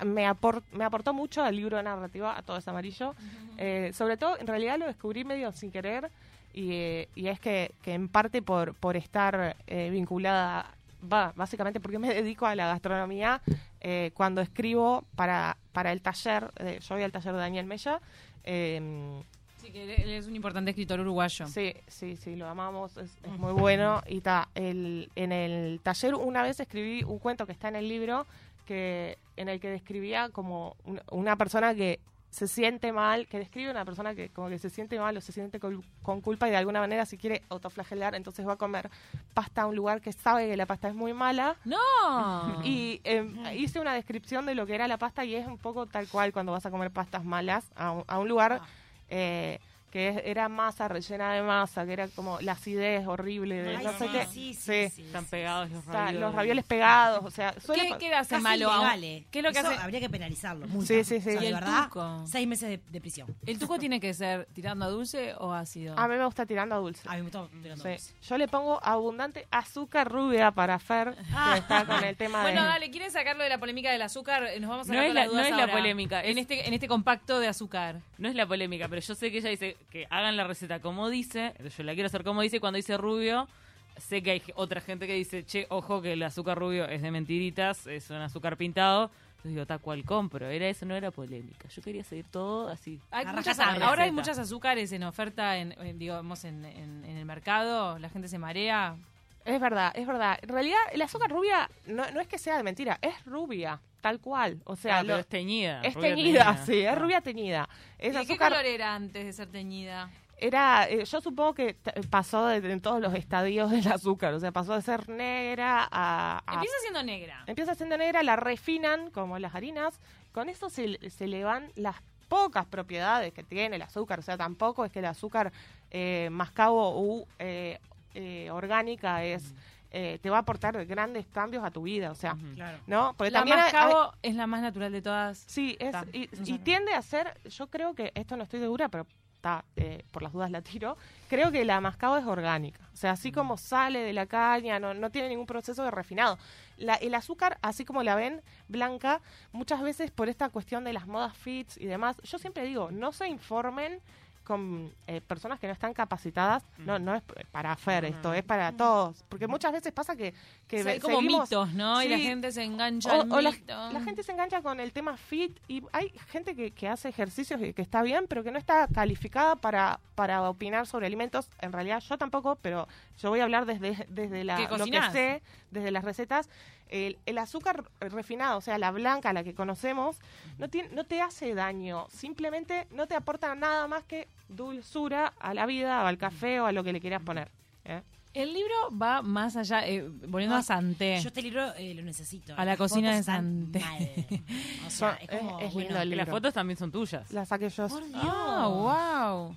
me, 0.04 0.28
apor- 0.28 0.62
me 0.72 0.84
aportó 0.84 1.12
mucho 1.14 1.42
al 1.42 1.56
libro 1.56 1.76
de 1.76 1.82
narrativa, 1.82 2.36
a 2.36 2.42
todo 2.42 2.56
es 2.56 2.66
amarillo. 2.68 3.14
Eh, 3.58 3.90
sobre 3.94 4.16
todo, 4.16 4.38
en 4.38 4.46
realidad 4.46 4.78
lo 4.78 4.86
descubrí 4.86 5.24
medio 5.24 5.52
sin 5.52 5.70
querer 5.70 6.10
y, 6.54 6.72
eh, 6.72 7.08
y 7.14 7.28
es 7.28 7.38
que, 7.40 7.72
que 7.82 7.94
en 7.94 8.08
parte 8.08 8.42
por, 8.42 8.74
por 8.74 8.96
estar 8.96 9.56
eh, 9.66 9.90
vinculada, 9.90 10.74
va, 11.12 11.32
básicamente 11.36 11.80
porque 11.80 11.98
me 11.98 12.08
dedico 12.14 12.46
a 12.46 12.54
la 12.54 12.66
gastronomía, 12.66 13.40
eh, 13.80 14.10
cuando 14.14 14.40
escribo 14.40 15.04
para, 15.16 15.56
para 15.72 15.92
el 15.92 16.00
taller, 16.02 16.50
eh, 16.56 16.78
yo 16.80 16.94
voy 16.94 17.04
al 17.04 17.12
taller 17.12 17.32
de 17.34 17.38
Daniel 17.38 17.66
Mella, 17.66 18.00
eh, 18.44 19.22
Sí, 19.58 19.70
que 19.70 19.84
él 19.94 20.10
es 20.10 20.26
un 20.26 20.34
importante 20.34 20.72
escritor 20.72 20.98
uruguayo. 20.98 21.46
Sí, 21.46 21.72
sí, 21.86 22.16
sí, 22.16 22.34
lo 22.34 22.48
amamos, 22.48 22.96
es, 22.96 23.16
es 23.22 23.30
muy 23.38 23.52
bueno. 23.52 24.02
Y 24.08 24.20
ta, 24.20 24.48
el, 24.56 25.08
en 25.14 25.30
el 25.30 25.78
taller 25.84 26.16
una 26.16 26.42
vez 26.42 26.58
escribí 26.58 27.04
un 27.04 27.20
cuento 27.20 27.46
que 27.46 27.52
está 27.52 27.68
en 27.68 27.76
el 27.76 27.88
libro 27.88 28.26
que 28.72 29.18
en 29.36 29.48
el 29.48 29.60
que 29.60 29.68
describía 29.70 30.28
como 30.30 30.76
un- 30.84 31.00
una 31.10 31.36
persona 31.36 31.74
que 31.74 32.00
se 32.30 32.48
siente 32.48 32.92
mal, 32.92 33.26
que 33.28 33.38
describe 33.38 33.70
una 33.70 33.84
persona 33.84 34.14
que 34.14 34.30
como 34.30 34.48
que 34.48 34.58
se 34.58 34.70
siente 34.70 34.98
mal 34.98 35.14
o 35.16 35.20
se 35.20 35.32
siente 35.32 35.60
col- 35.60 35.84
con 36.02 36.22
culpa 36.22 36.48
y 36.48 36.50
de 36.50 36.56
alguna 36.56 36.80
manera 36.80 37.04
si 37.04 37.18
quiere 37.18 37.42
autoflagelar, 37.50 38.14
entonces 38.14 38.46
va 38.48 38.54
a 38.54 38.56
comer 38.56 38.88
pasta 39.34 39.62
a 39.62 39.66
un 39.66 39.76
lugar 39.76 40.00
que 40.00 40.12
sabe 40.12 40.48
que 40.48 40.56
la 40.56 40.64
pasta 40.64 40.88
es 40.88 40.94
muy 40.94 41.12
mala. 41.12 41.56
¡No! 41.66 41.76
Y 42.64 43.00
eh, 43.04 43.54
hice 43.54 43.80
una 43.80 43.92
descripción 43.92 44.46
de 44.46 44.54
lo 44.54 44.64
que 44.66 44.74
era 44.74 44.88
la 44.88 44.96
pasta 44.96 45.24
y 45.26 45.34
es 45.34 45.46
un 45.46 45.58
poco 45.58 45.84
tal 45.86 46.08
cual 46.08 46.32
cuando 46.32 46.52
vas 46.52 46.64
a 46.64 46.70
comer 46.70 46.90
pastas 46.90 47.22
malas 47.24 47.70
a 47.76 47.90
un, 47.90 48.04
a 48.06 48.18
un 48.18 48.28
lugar 48.28 48.62
eh, 49.10 49.58
que 49.92 50.08
es- 50.08 50.22
era 50.24 50.48
masa 50.48 50.88
rellena 50.88 51.34
de 51.34 51.42
masa, 51.42 51.84
que 51.84 51.92
era 51.92 52.08
como 52.08 52.40
la 52.40 52.52
acidez 52.52 53.06
horrible 53.06 53.62
de 53.62 53.76
Ay, 53.76 53.84
no 53.84 53.92
sé 53.92 54.06
sí, 54.06 54.10
qué. 54.12 54.24
sí, 54.26 54.54
sí, 54.54 54.54
Sí. 54.54 54.88
sí, 54.96 55.02
Están 55.02 55.26
pegados 55.26 55.70
los 55.70 55.80
O 55.80 55.82
sea, 55.84 55.92
ravioles. 55.92 56.20
los 56.22 56.34
ravioles 56.34 56.64
pegados, 56.64 57.20
o 57.24 57.30
sea, 57.30 57.54
suele 57.60 57.88
¿Qué, 57.88 57.98
qué 57.98 58.14
hace 58.14 58.38
malo? 58.40 58.72
a 58.72 58.96
eh. 58.96 59.24
¿Qué 59.30 59.40
es 59.40 59.44
lo 59.44 59.52
que 59.52 59.58
Eso 59.58 59.68
hace? 59.68 59.78
Habría 59.82 60.00
que 60.00 60.08
penalizarlo. 60.08 60.66
multa. 60.66 60.86
Sí, 60.88 61.04
sí, 61.04 61.20
sí. 61.20 61.28
O 61.28 61.32
sea, 61.32 61.34
¿Y 61.34 61.38
de 61.42 61.48
el 61.48 61.54
verdad, 61.54 61.84
tuco? 61.84 62.24
seis 62.26 62.48
meses 62.48 62.70
de, 62.70 62.80
de 62.90 63.00
prisión. 63.02 63.28
¿El 63.44 63.58
tuco 63.58 63.78
tiene 63.78 64.00
que 64.00 64.14
ser 64.14 64.46
tirando 64.54 64.86
a 64.86 64.88
dulce 64.88 65.34
o 65.38 65.52
ácido? 65.52 65.94
A 65.98 66.08
mí 66.08 66.16
me 66.16 66.24
gusta 66.24 66.46
tirando 66.46 66.74
a 66.74 66.78
dulce. 66.78 67.02
A 67.06 67.12
mí 67.12 67.18
me 67.18 67.22
gusta 67.24 67.46
tirando 67.62 67.82
Sí. 67.82 67.88
dulce. 67.90 68.14
Yo 68.22 68.38
le 68.38 68.48
pongo 68.48 68.80
abundante 68.82 69.46
azúcar 69.50 70.10
rubia 70.10 70.50
para 70.52 70.78
Fer, 70.78 71.14
que 71.16 71.58
está 71.58 71.84
con 71.84 72.02
el 72.02 72.16
tema 72.16 72.40
Bueno, 72.42 72.62
de... 72.62 72.68
dale, 72.68 72.90
¿quieren 72.90 73.10
sacarlo 73.10 73.42
de 73.44 73.50
la 73.50 73.58
polémica 73.58 73.90
del 73.90 74.00
azúcar? 74.00 74.42
Nos 74.58 74.70
vamos 74.70 74.88
a 74.88 74.92
No 74.92 74.98
sacar 74.98 75.04
es 75.08 75.14
las 75.14 75.26
la- 75.26 75.30
dudas 75.30 75.50
no 75.50 75.56
es 75.60 75.66
la 75.66 75.70
polémica, 75.72 76.22
En 76.22 76.38
es- 76.38 76.42
este, 76.42 76.66
en 76.66 76.72
este 76.72 76.88
compacto 76.88 77.38
de 77.40 77.48
azúcar. 77.48 78.00
No 78.16 78.28
es 78.28 78.34
la 78.34 78.46
polémica, 78.46 78.88
pero 78.88 79.02
yo 79.02 79.14
sé 79.14 79.30
que 79.30 79.38
ella 79.38 79.50
dice 79.50 79.76
que 79.90 80.06
hagan 80.10 80.36
la 80.36 80.44
receta 80.44 80.80
como 80.80 81.08
dice. 81.10 81.54
Yo 81.76 81.82
la 81.84 81.94
quiero 81.94 82.06
hacer 82.06 82.24
como 82.24 82.42
dice. 82.42 82.56
y 82.56 82.60
Cuando 82.60 82.76
dice 82.76 82.96
rubio, 82.96 83.48
sé 83.96 84.22
que 84.22 84.30
hay 84.32 84.42
otra 84.54 84.80
gente 84.80 85.06
que 85.06 85.14
dice, 85.14 85.44
che, 85.44 85.66
ojo 85.70 86.00
que 86.02 86.12
el 86.14 86.22
azúcar 86.22 86.58
rubio 86.58 86.86
es 86.88 87.02
de 87.02 87.10
mentiritas, 87.10 87.86
es 87.86 88.10
un 88.10 88.16
azúcar 88.16 88.56
pintado. 88.56 89.10
Entonces 89.30 89.52
digo, 89.56 89.66
tal 89.66 89.80
cual 89.80 90.04
compro. 90.04 90.48
Era 90.48 90.68
eso, 90.68 90.86
no 90.86 90.94
era 90.94 91.10
polémica. 91.10 91.68
Yo 91.68 91.82
quería 91.82 92.04
seguir 92.04 92.26
todo 92.30 92.68
así. 92.68 93.00
Hay 93.10 93.24
muchas- 93.38 93.56
ahora 93.88 94.04
hay 94.04 94.10
muchas 94.12 94.38
azúcares 94.38 94.92
en 94.92 95.02
oferta, 95.02 95.56
en, 95.58 95.72
en, 95.80 95.98
digamos, 95.98 96.44
en, 96.44 96.64
en- 96.64 97.04
en 97.04 97.16
el 97.16 97.24
mercado. 97.24 97.98
La 97.98 98.08
gente 98.08 98.28
se 98.28 98.38
marea. 98.38 98.96
Es 99.44 99.60
verdad, 99.60 99.92
es 99.94 100.06
verdad. 100.06 100.38
En 100.42 100.48
realidad, 100.48 100.78
el 100.92 101.02
azúcar 101.02 101.30
rubia 101.30 101.68
no, 101.86 102.08
no 102.10 102.20
es 102.20 102.28
que 102.28 102.38
sea 102.38 102.56
de 102.56 102.62
mentira, 102.62 102.98
es 103.02 103.24
rubia, 103.24 103.80
tal 104.00 104.20
cual. 104.20 104.60
O 104.64 104.76
sea, 104.76 104.98
Ah, 104.98 105.02
lo- 105.02 105.08
pero 105.08 105.18
es 105.20 105.26
teñida. 105.26 105.80
es 105.82 105.94
teñida, 105.98 106.56
sí, 106.64 106.80
es 106.80 106.92
Ah. 106.92 106.94
rubia 106.94 107.20
teñida. 107.20 107.68
Es 107.98 108.14
¿Y 108.20 108.26
qué 108.26 108.36
color 108.38 108.64
era 108.64 108.94
antes 108.94 109.24
de 109.24 109.32
ser 109.32 109.48
teñida? 109.50 110.10
era, 110.38 110.88
eh, 110.88 111.04
yo 111.04 111.20
supongo 111.20 111.54
que 111.54 111.76
pasó 112.10 112.46
de, 112.46 112.56
en 112.72 112.80
todos 112.80 113.00
los 113.00 113.14
estadios 113.14 113.70
del 113.70 113.86
azúcar, 113.92 114.34
o 114.34 114.40
sea, 114.40 114.50
pasó 114.50 114.74
de 114.74 114.82
ser 114.82 115.08
negra 115.08 115.88
a... 115.90 116.42
a- 116.44 116.54
Empieza 116.54 116.74
siendo 116.80 117.02
negra. 117.04 117.44
empieza 117.46 117.74
siendo 117.76 117.96
negra, 117.96 118.24
la 118.24 118.34
refinan 118.34 119.10
como 119.12 119.38
las 119.38 119.54
harinas, 119.54 120.00
con 120.32 120.48
eso 120.48 120.68
se, 120.68 120.98
se 121.10 121.28
le 121.28 121.44
van 121.44 121.70
las 121.76 121.94
pocas 122.28 122.66
propiedades 122.66 123.32
que 123.32 123.44
tiene 123.44 123.76
el 123.76 123.82
azúcar, 123.82 124.18
o 124.18 124.22
sea, 124.22 124.36
tampoco 124.36 124.84
es 124.84 124.90
que 124.90 124.98
el 124.98 125.04
azúcar 125.04 125.52
eh, 125.92 126.28
mascabo 126.32 126.98
u 127.00 127.24
eh, 127.38 127.78
eh, 128.14 128.50
orgánica 128.50 129.24
es 129.24 129.54
eh, 129.94 130.18
te 130.22 130.30
va 130.30 130.38
a 130.38 130.40
aportar 130.40 130.86
grandes 130.86 131.26
cambios 131.26 131.62
a 131.62 131.70
tu 131.70 131.82
vida, 131.82 132.10
o 132.10 132.14
sea. 132.14 132.34
Claro. 132.54 132.78
¿no? 132.86 133.14
Porque 133.14 133.30
La 133.30 133.40
también 133.40 133.58
hay- 133.58 133.64
hay- 133.66 133.72
mascabo 133.74 134.14
es 134.22 134.34
la 134.34 134.46
más 134.46 134.62
natural 134.62 134.90
de 134.90 135.02
todas. 135.02 135.36
Sí, 135.46 135.76
es, 135.78 135.92
Ta, 135.92 136.06
y, 136.14 136.30
no 136.34 136.42
y 136.44 136.46
sé. 136.52 136.58
tiende 136.60 136.94
a 136.94 137.02
ser, 137.02 137.38
yo 137.44 137.66
creo 137.66 137.94
que, 137.94 138.10
esto 138.14 138.36
no 138.38 138.44
estoy 138.44 138.60
segura, 138.60 138.88
pero 138.88 139.06
está, 139.36 139.66
eh, 139.76 140.02
por 140.10 140.22
las 140.22 140.32
dudas 140.32 140.50
la 140.50 140.62
tiro, 140.62 140.96
creo 141.28 141.52
que 141.52 141.66
la 141.66 141.78
mascabo 141.82 142.16
es 142.16 142.24
orgánica. 142.24 142.80
O 142.94 142.96
sea, 142.96 143.10
así 143.10 143.32
como 143.32 143.58
sale 143.58 143.98
de 143.98 144.14
la 144.14 144.24
caña, 144.24 144.78
no, 144.80 144.94
no 144.94 145.10
tiene 145.10 145.28
ningún 145.28 145.44
proceso 145.46 145.84
de 145.84 145.90
refinado. 145.90 146.38
La, 146.78 146.94
el 146.94 147.14
azúcar, 147.14 147.58
así 147.60 147.84
como 147.84 148.02
la 148.02 148.14
ven 148.14 148.40
blanca, 148.68 149.20
muchas 149.52 149.82
veces 149.82 150.10
por 150.10 150.30
esta 150.30 150.48
cuestión 150.48 150.84
de 150.84 150.94
las 150.94 151.06
modas 151.06 151.36
fits 151.36 151.76
y 151.76 151.84
demás, 151.84 152.16
yo 152.22 152.38
siempre 152.38 152.64
digo, 152.64 152.90
no 152.90 153.12
se 153.12 153.28
informen 153.28 154.00
con 154.42 154.92
eh, 155.06 155.20
personas 155.20 155.58
que 155.60 155.66
no 155.66 155.72
están 155.72 155.94
capacitadas, 155.94 156.64
no 156.78 156.98
no 156.98 157.14
es 157.14 157.22
para 157.50 157.72
hacer 157.72 158.04
esto, 158.04 158.34
es 158.34 158.42
para 158.42 158.72
todos, 158.72 159.24
porque 159.28 159.46
muchas 159.46 159.72
veces 159.72 159.92
pasa 159.92 160.16
que, 160.16 160.34
que 160.66 160.80
O 160.80 160.82
sea, 160.82 160.92
hay 160.92 160.98
como 161.00 161.16
seguimos- 161.20 161.42
mitos, 161.50 161.72
¿no? 161.74 162.02
Y 162.02 162.08
la 162.08 162.18
gente 162.18 162.52
se 162.52 162.64
engancha 162.64 163.10
o, 163.16 163.22
al 163.22 163.32
o 163.32 163.40
la, 163.40 163.52
la 163.92 164.00
gente 164.02 164.22
se 164.22 164.32
engancha 164.32 164.62
con 164.62 164.80
el 164.80 164.92
tema 164.92 165.16
fit 165.16 165.56
y 165.68 165.82
hay 165.92 166.10
gente 166.28 166.54
que, 166.56 166.70
que 166.72 166.88
hace 166.88 167.08
ejercicios 167.08 167.60
y 167.62 167.72
que 167.72 167.82
está 167.82 168.02
bien, 168.02 168.26
pero 168.28 168.42
que 168.42 168.50
no 168.50 168.58
está 168.58 168.88
calificada 168.88 169.56
para, 169.56 170.00
para 170.14 170.48
opinar 170.48 170.86
sobre 170.86 171.06
alimentos. 171.06 171.48
En 171.60 171.72
realidad 171.72 172.00
yo 172.00 172.18
tampoco, 172.18 172.56
pero 172.56 172.88
yo 173.18 173.30
voy 173.30 173.40
a 173.40 173.44
hablar 173.44 173.66
desde, 173.66 174.06
desde 174.08 174.44
la, 174.44 174.56
¿Qué 174.56 174.76
lo 174.76 174.84
que 174.86 175.10
sé, 175.12 175.42
desde 175.70 175.90
las 175.90 176.04
recetas. 176.04 176.48
El, 176.92 177.16
el 177.24 177.38
azúcar 177.38 177.84
refinado, 178.00 178.58
o 178.58 178.60
sea, 178.60 178.76
la 178.76 178.90
blanca, 178.90 179.32
la 179.32 179.42
que 179.42 179.54
conocemos, 179.54 180.18
no, 180.58 180.68
tiene, 180.68 180.90
no 180.90 181.04
te 181.04 181.22
hace 181.22 181.54
daño, 181.54 182.06
simplemente 182.12 182.86
no 182.90 183.06
te 183.06 183.14
aporta 183.14 183.54
nada 183.54 183.88
más 183.88 184.04
que 184.04 184.28
dulzura 184.48 185.32
a 185.40 185.54
la 185.54 185.64
vida, 185.66 186.02
o 186.02 186.06
al 186.06 186.18
café 186.18 186.60
o 186.60 186.66
a 186.66 186.72
lo 186.72 186.84
que 186.84 186.92
le 186.92 187.00
quieras 187.00 187.22
poner. 187.22 187.50
¿eh? 187.86 188.02
El 188.34 188.52
libro 188.52 188.74
va 188.96 189.22
más 189.22 189.56
allá, 189.56 189.86
eh, 189.86 190.06
volviendo 190.28 190.54
No, 190.54 190.60
a 190.60 190.62
Santé. 190.62 191.18
Yo 191.20 191.28
este 191.28 191.42
libro 191.42 191.72
eh, 191.76 191.94
lo 191.94 192.02
necesito. 192.02 192.52
A 192.54 192.58
la 192.58 192.72
Las 192.72 192.78
cocina 192.78 193.14
de 193.16 193.22
Santé. 193.22 193.82
O 194.86 194.90
sea, 194.90 195.18
es 195.20 195.28
como, 195.28 195.60
es- 195.60 195.66
es 195.68 195.72
bueno, 195.74 195.88
lindo 195.90 196.02
el 196.02 196.16
las 196.16 196.28
fotos 196.28 196.52
también 196.54 196.76
son 196.78 196.90
tuyas. 196.92 197.30
La 197.32 197.44
saqué 197.46 197.68
yo. 197.70 197.88
Por 197.88 198.06
Dios. 198.06 198.20
Ah, 198.22 198.68
wow. 198.68 199.56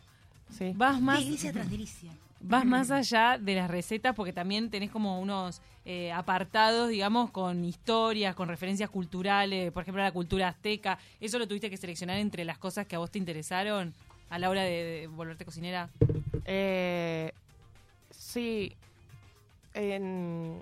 Sí. 0.58 0.72
Vas 0.76 1.02
más, 1.02 1.20
Delicia 1.20 1.52
tras 1.52 1.70
delicia. 1.70 2.12
Vas 2.48 2.66
más 2.66 2.92
allá 2.92 3.38
de 3.40 3.56
las 3.56 3.70
recetas 3.70 4.16
porque 4.16 4.34
también 4.34 4.70
tenés 4.70 4.92
como 4.92 5.20
unos 5.20 5.62
eh, 5.86 6.12
apartados, 6.12 6.90
digamos, 6.90 7.32
con 7.32 7.64
historias, 7.66 8.36
con 8.36 8.48
referencias 8.48 8.90
culturales, 8.90 9.72
por 9.72 9.82
ejemplo, 9.84 10.02
la 10.02 10.12
cultura 10.12 10.48
azteca. 10.48 10.98
¿Eso 11.20 11.38
lo 11.40 11.48
tuviste 11.48 11.70
que 11.70 11.78
seleccionar 11.78 12.18
entre 12.18 12.44
las 12.46 12.58
cosas 12.58 12.86
que 12.88 12.96
a 12.96 13.00
vos 13.00 13.12
te 13.12 13.20
interesaron 13.20 13.94
a 14.30 14.40
la 14.40 14.50
hora 14.50 14.64
de, 14.64 14.72
de 14.84 15.08
volverte 15.08 15.46
cocinera? 15.46 15.90
Eh, 16.46 17.32
sí. 18.12 18.76
En, 19.74 20.62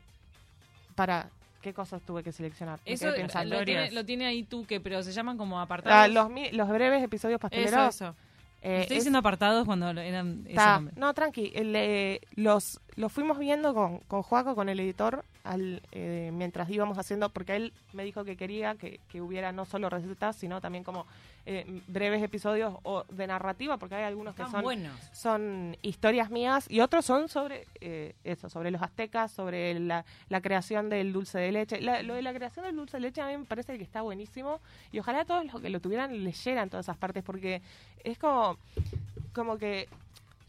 para, 0.96 1.30
¿qué 1.62 1.74
cosas 1.74 2.02
tuve 2.02 2.24
que 2.24 2.32
seleccionar? 2.32 2.80
Eso 2.84 3.06
lo 3.08 3.64
tiene, 3.64 3.92
lo 3.92 4.04
tiene 4.06 4.26
ahí 4.26 4.44
tú, 4.44 4.66
que 4.66 4.80
pero 4.82 5.04
se 5.04 5.12
llaman 5.12 5.38
como 5.38 5.60
Ah, 5.60 5.64
apartados. 5.64 6.14
los, 6.14 6.30
mi- 6.30 6.52
los 6.52 6.68
breves 6.70 7.04
episodios 7.04 7.38
eso, 7.38 7.42
pasteleros. 7.42 7.96
eso. 7.96 8.16
Eh, 8.64 8.82
Estoy 8.82 8.98
es- 8.98 9.02
diciendo 9.04 9.20
apartados 9.20 9.66
cuando 9.66 9.90
eran 9.90 10.42
ese 10.46 10.52
Está- 10.52 10.76
nombre. 10.76 10.94
no, 10.98 11.14
tranqui. 11.14 11.52
el, 11.54 11.76
eh, 11.76 12.22
los, 12.36 12.80
los 12.96 13.12
fuimos 13.12 13.38
viendo 13.38 13.74
con, 13.74 14.00
con 14.00 14.24
Joaco, 14.24 14.56
con 14.56 14.70
el 14.70 14.80
editor, 14.80 15.26
al, 15.44 15.82
eh, 15.92 16.32
mientras 16.34 16.70
íbamos 16.70 16.98
haciendo, 16.98 17.30
porque 17.30 17.56
él 17.58 17.74
me 17.92 18.04
dijo 18.06 18.24
que 18.24 18.38
quería 18.38 18.76
que, 18.76 19.00
que 19.10 19.22
hubiera 19.22 19.52
no 19.52 19.66
solo 19.66 19.90
recetas, 19.90 20.38
sino 20.38 20.62
también 20.62 20.84
como 20.86 21.06
eh, 21.46 21.82
breves 21.88 22.24
episodios 22.24 22.76
o 22.84 23.04
de 23.10 23.28
narrativa, 23.28 23.76
porque 23.78 23.96
hay 23.96 24.04
algunos 24.06 24.36
que 24.36 24.44
son 24.44 24.62
buenos. 24.64 24.98
son 25.12 25.76
historias 25.82 26.30
mías 26.30 26.66
y 26.70 26.80
otros 26.80 27.04
son 27.06 27.28
sobre 27.28 27.68
eh, 27.82 28.16
eso, 28.24 28.50
sobre 28.50 28.72
los 28.72 28.82
aztecas, 28.82 29.32
sobre 29.34 29.78
la, 29.82 30.06
la 30.30 30.40
creación 30.42 30.90
del 30.90 31.12
dulce 31.12 31.40
de 31.40 31.52
leche. 31.52 31.82
La- 31.82 32.02
lo 32.04 32.14
de 32.14 32.22
la 32.22 32.34
creación 32.34 32.66
del 32.66 32.78
dulce 32.78 32.96
de 32.98 33.02
leche 33.02 33.22
a 33.22 33.28
mí 33.28 33.38
me 33.38 33.44
parece 33.46 33.78
que 33.78 33.84
está 33.84 34.02
buenísimo 34.02 34.62
y 34.94 35.00
ojalá 35.00 35.26
todos 35.26 35.44
los 35.46 35.62
que 35.62 35.70
lo 35.70 35.82
tuvieran 35.82 36.24
leyeran 36.24 36.70
todas 36.70 36.86
esas 36.86 36.96
partes 36.98 37.22
porque 37.22 37.62
es 38.06 38.18
como, 38.18 38.58
como 39.34 39.58
que, 39.58 39.90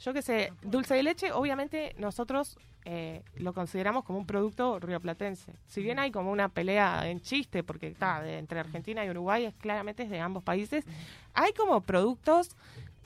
yo 0.01 0.13
qué 0.13 0.23
sé, 0.23 0.53
dulce 0.63 0.95
de 0.95 1.03
leche, 1.03 1.33
obviamente 1.33 1.95
nosotros 1.99 2.59
eh, 2.85 3.23
lo 3.37 3.53
consideramos 3.55 4.05
como 4.05 4.19
un 4.19 4.27
producto 4.27 4.79
rioplatense. 4.79 5.53
Si 5.67 5.83
bien 5.83 5.99
hay 5.99 6.11
como 6.11 6.31
una 6.31 6.49
pelea 6.49 7.09
en 7.09 7.21
chiste, 7.21 7.63
porque 7.63 7.87
está 7.89 8.29
entre 8.31 8.61
Argentina 8.61 9.05
y 9.05 9.11
Uruguay, 9.11 9.45
es 9.47 9.55
claramente 9.55 10.03
es 10.03 10.11
de 10.11 10.21
ambos 10.21 10.43
países, 10.43 10.85
hay 11.33 11.53
como 11.55 11.81
productos 11.81 12.57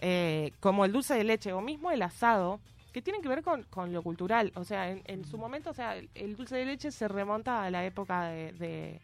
eh, 0.00 0.52
como 0.60 0.84
el 0.84 0.92
dulce 0.92 1.14
de 1.14 1.24
leche 1.24 1.52
o 1.52 1.60
mismo 1.60 1.90
el 1.90 2.02
asado 2.02 2.60
que 2.92 3.02
tienen 3.02 3.20
que 3.22 3.28
ver 3.28 3.42
con, 3.42 3.62
con 3.64 3.92
lo 3.92 4.02
cultural. 4.02 4.50
O 4.56 4.64
sea, 4.64 4.90
en, 4.90 5.02
en 5.04 5.24
su 5.24 5.38
momento, 5.38 5.70
o 5.70 5.74
sea, 5.74 5.96
el, 5.96 6.08
el 6.14 6.36
dulce 6.36 6.56
de 6.56 6.64
leche 6.64 6.90
se 6.90 7.06
remonta 7.06 7.62
a 7.62 7.70
la 7.70 7.84
época 7.84 8.24
de, 8.28 8.52
de- 8.52 9.00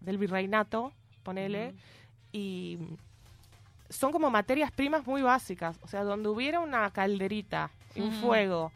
del 0.00 0.18
virreinato, 0.18 0.92
ponele, 1.22 1.74
y 2.32 2.78
son 3.88 4.12
como 4.12 4.30
materias 4.30 4.70
primas 4.70 5.06
muy 5.06 5.22
básicas. 5.22 5.78
O 5.82 5.88
sea, 5.88 6.04
donde 6.04 6.28
hubiera 6.28 6.60
una 6.60 6.90
calderita, 6.90 7.70
un 7.96 8.12
fuego, 8.12 8.72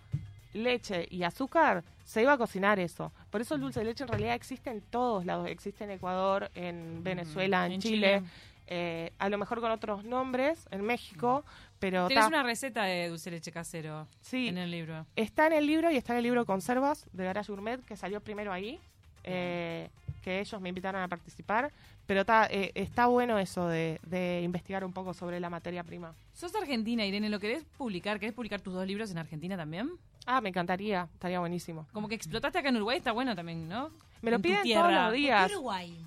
leche 0.54 1.06
y 1.10 1.22
azúcar, 1.24 1.84
se 2.04 2.22
iba 2.22 2.32
a 2.32 2.38
cocinar 2.38 2.78
eso. 2.78 3.12
Por 3.30 3.40
eso 3.42 3.54
el 3.54 3.60
dulce 3.60 3.80
de 3.80 3.86
leche 3.86 4.04
en 4.04 4.08
realidad 4.08 4.34
existe 4.34 4.70
en 4.70 4.80
todos 4.80 5.24
lados. 5.26 5.48
Existe 5.48 5.84
en 5.84 5.90
Ecuador, 5.90 6.50
en 6.54 7.02
Venezuela, 7.04 7.66
en, 7.66 7.72
En 7.72 7.80
Chile. 7.80 8.18
Chile. 8.20 8.30
eh, 8.66 9.12
a 9.18 9.28
lo 9.28 9.36
mejor 9.38 9.60
con 9.60 9.70
otros 9.70 10.04
nombres, 10.04 10.66
en 10.70 10.82
México, 10.82 11.44
pero 11.78 12.06
Tienes 12.06 12.24
ta, 12.24 12.28
una 12.28 12.42
receta 12.42 12.84
de 12.84 13.08
dulce 13.08 13.28
de 13.30 13.36
leche 13.36 13.52
casero 13.52 14.06
sí, 14.22 14.48
en 14.48 14.56
el 14.56 14.70
libro. 14.70 15.04
está 15.16 15.46
en 15.48 15.52
el 15.52 15.66
libro 15.66 15.90
y 15.90 15.96
está 15.96 16.14
en 16.14 16.18
el 16.18 16.24
libro 16.24 16.46
Conservas 16.46 17.06
de 17.12 17.24
Garage 17.24 17.52
Gourmet, 17.52 17.84
que 17.84 17.96
salió 17.96 18.20
primero 18.22 18.52
ahí, 18.52 18.80
eh, 19.24 19.90
que 20.22 20.40
ellos 20.40 20.60
me 20.60 20.68
invitaron 20.70 21.02
a 21.02 21.08
participar. 21.08 21.70
Pero 22.06 22.24
ta, 22.26 22.46
eh, 22.50 22.70
está 22.74 23.06
bueno 23.06 23.38
eso 23.38 23.66
de, 23.66 23.98
de 24.04 24.42
investigar 24.42 24.84
un 24.84 24.92
poco 24.92 25.14
sobre 25.14 25.40
la 25.40 25.48
materia 25.48 25.82
prima. 25.84 26.14
¿Sos 26.34 26.54
argentina, 26.54 27.04
Irene? 27.06 27.30
¿Lo 27.30 27.40
querés 27.40 27.64
publicar? 27.78 28.20
¿Querés 28.20 28.34
publicar 28.34 28.60
tus 28.60 28.74
dos 28.74 28.86
libros 28.86 29.10
en 29.10 29.16
Argentina 29.18 29.56
también? 29.56 29.90
Ah, 30.26 30.40
me 30.40 30.48
encantaría, 30.48 31.08
estaría 31.14 31.38
buenísimo. 31.40 31.86
Como 31.92 32.08
que 32.08 32.14
explotaste 32.14 32.58
acá 32.58 32.68
en 32.70 32.76
Uruguay, 32.76 32.98
está 32.98 33.12
bueno 33.12 33.34
también, 33.36 33.68
¿no? 33.68 33.90
Me 34.22 34.30
lo 34.30 34.36
En 34.36 34.42
piden 34.42 34.62
todos 34.72 34.92
los 34.92 35.02
¿Por 35.04 35.12
días. 35.12 35.46
qué 35.48 35.54
Uruguay? 35.56 35.98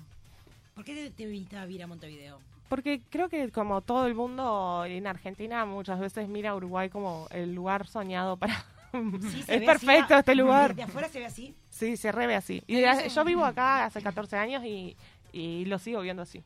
¿Por 0.74 0.84
qué 0.84 0.94
te, 0.94 1.10
te 1.10 1.26
viniste 1.26 1.56
a 1.56 1.64
vivir 1.66 1.82
a 1.84 1.86
Montevideo? 1.86 2.38
Porque 2.68 3.00
creo 3.10 3.28
que 3.28 3.50
como 3.50 3.80
todo 3.80 4.06
el 4.06 4.14
mundo 4.14 4.84
en 4.86 5.06
Argentina 5.06 5.64
muchas 5.64 5.98
veces 6.00 6.28
mira 6.28 6.50
a 6.50 6.54
Uruguay 6.56 6.90
como 6.90 7.26
el 7.30 7.54
lugar 7.54 7.86
soñado 7.86 8.36
para... 8.36 8.64
Sí, 8.92 9.44
es 9.48 9.62
perfecto 9.62 10.14
así, 10.14 10.20
este 10.20 10.34
lugar. 10.34 10.74
De 10.74 10.82
afuera 10.82 11.08
se 11.08 11.20
ve 11.20 11.26
así. 11.26 11.54
Sí, 11.70 11.96
se 11.96 12.10
reve 12.12 12.34
así. 12.34 12.62
Y 12.66 12.76
de- 12.76 13.08
yo 13.08 13.24
vivo 13.24 13.44
acá 13.44 13.84
hace 13.86 14.02
14 14.02 14.36
años 14.36 14.64
y, 14.64 14.96
y 15.32 15.64
lo 15.66 15.78
sigo 15.78 16.00
viendo 16.00 16.22
así. 16.22 16.42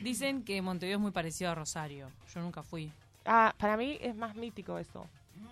Dicen 0.00 0.44
que 0.44 0.62
Montevideo 0.62 0.96
es 0.98 1.02
muy 1.02 1.10
parecido 1.10 1.50
a 1.50 1.54
Rosario. 1.54 2.08
Yo 2.34 2.40
nunca 2.40 2.62
fui. 2.62 2.90
Ah, 3.24 3.54
para 3.58 3.76
mí 3.76 3.98
es 4.00 4.14
más 4.14 4.34
mítico 4.36 4.78
eso. 4.78 5.06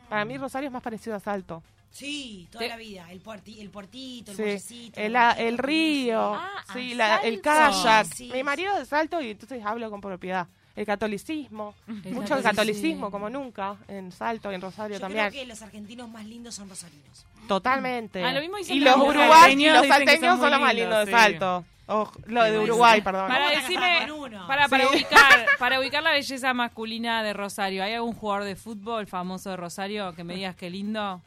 Para 0.08 0.24
mí 0.24 0.36
Rosario 0.38 0.68
es 0.68 0.72
más 0.72 0.82
parecido 0.82 1.16
a 1.16 1.20
Salto. 1.20 1.62
Sí, 1.90 2.48
toda 2.50 2.66
la 2.66 2.76
vida. 2.76 3.06
El, 3.12 3.22
puerti- 3.22 3.60
el 3.60 3.70
puertito, 3.70 4.32
el 4.32 4.36
Sí, 4.36 4.42
bollecito. 4.42 5.00
el, 5.00 5.14
el 5.16 5.58
río, 5.58 6.34
Ah, 6.34 6.50
sí, 6.72 6.92
a 6.94 6.96
la- 6.96 7.16
el 7.18 7.40
kayak. 7.40 8.06
Sí, 8.06 8.30
Mi 8.32 8.42
marido 8.42 8.72
es 8.72 8.78
de 8.80 8.86
Salto 8.86 9.20
y 9.20 9.30
entonces 9.30 9.64
hablo 9.64 9.90
con 9.90 10.00
propiedad. 10.00 10.48
El 10.74 10.86
catolicismo, 10.86 11.72
El 11.86 11.94
mucho 11.94 12.02
catolicismo. 12.02 12.36
el 12.36 12.42
catolicismo 12.42 13.10
como 13.12 13.30
nunca 13.30 13.76
en 13.86 14.10
Salto 14.10 14.50
y 14.50 14.56
en 14.56 14.60
Rosario 14.60 14.96
Yo 14.96 15.00
también. 15.00 15.28
creo 15.28 15.42
que 15.42 15.46
los 15.46 15.62
argentinos 15.62 16.08
más 16.08 16.24
lindos 16.26 16.56
son 16.56 16.68
rosarinos. 16.68 17.24
Totalmente. 17.46 18.24
Ah, 18.24 18.32
lo 18.32 18.40
mismo 18.40 18.56
y 18.58 18.80
los 18.80 18.96
uruguayos 18.96 19.60
y 19.60 19.68
los 19.68 19.86
salteños 19.86 20.20
son 20.32 20.40
son 20.40 20.50
los 20.50 20.60
más 20.60 20.74
lindos 20.74 21.06
de. 21.06 21.12
Salto. 21.12 21.64
O 21.86 22.10
lo 22.26 22.42
de 22.44 22.58
Uruguay, 22.58 23.00
perdón. 23.02 23.28
Para 23.28 23.50
decirme, 23.50 24.08
para, 24.46 24.68
para 24.68 24.84
Sí. 24.88 24.94
ubicar, 24.94 25.46
para 25.58 25.80
ubicar 25.80 26.02
la 26.02 26.12
belleza 26.12 26.54
masculina 26.54 27.22
de 27.22 27.32
Rosario, 27.34 27.82
¿hay 27.84 27.92
algún 27.94 28.14
jugador 28.14 28.44
de 28.44 28.56
fútbol 28.56 29.06
famoso 29.06 29.50
de 29.50 29.56
Rosario 29.56 30.14
que 30.14 30.24
me 30.24 30.34
digas 30.34 30.56
qué 30.56 30.70
lindo? 30.70 31.20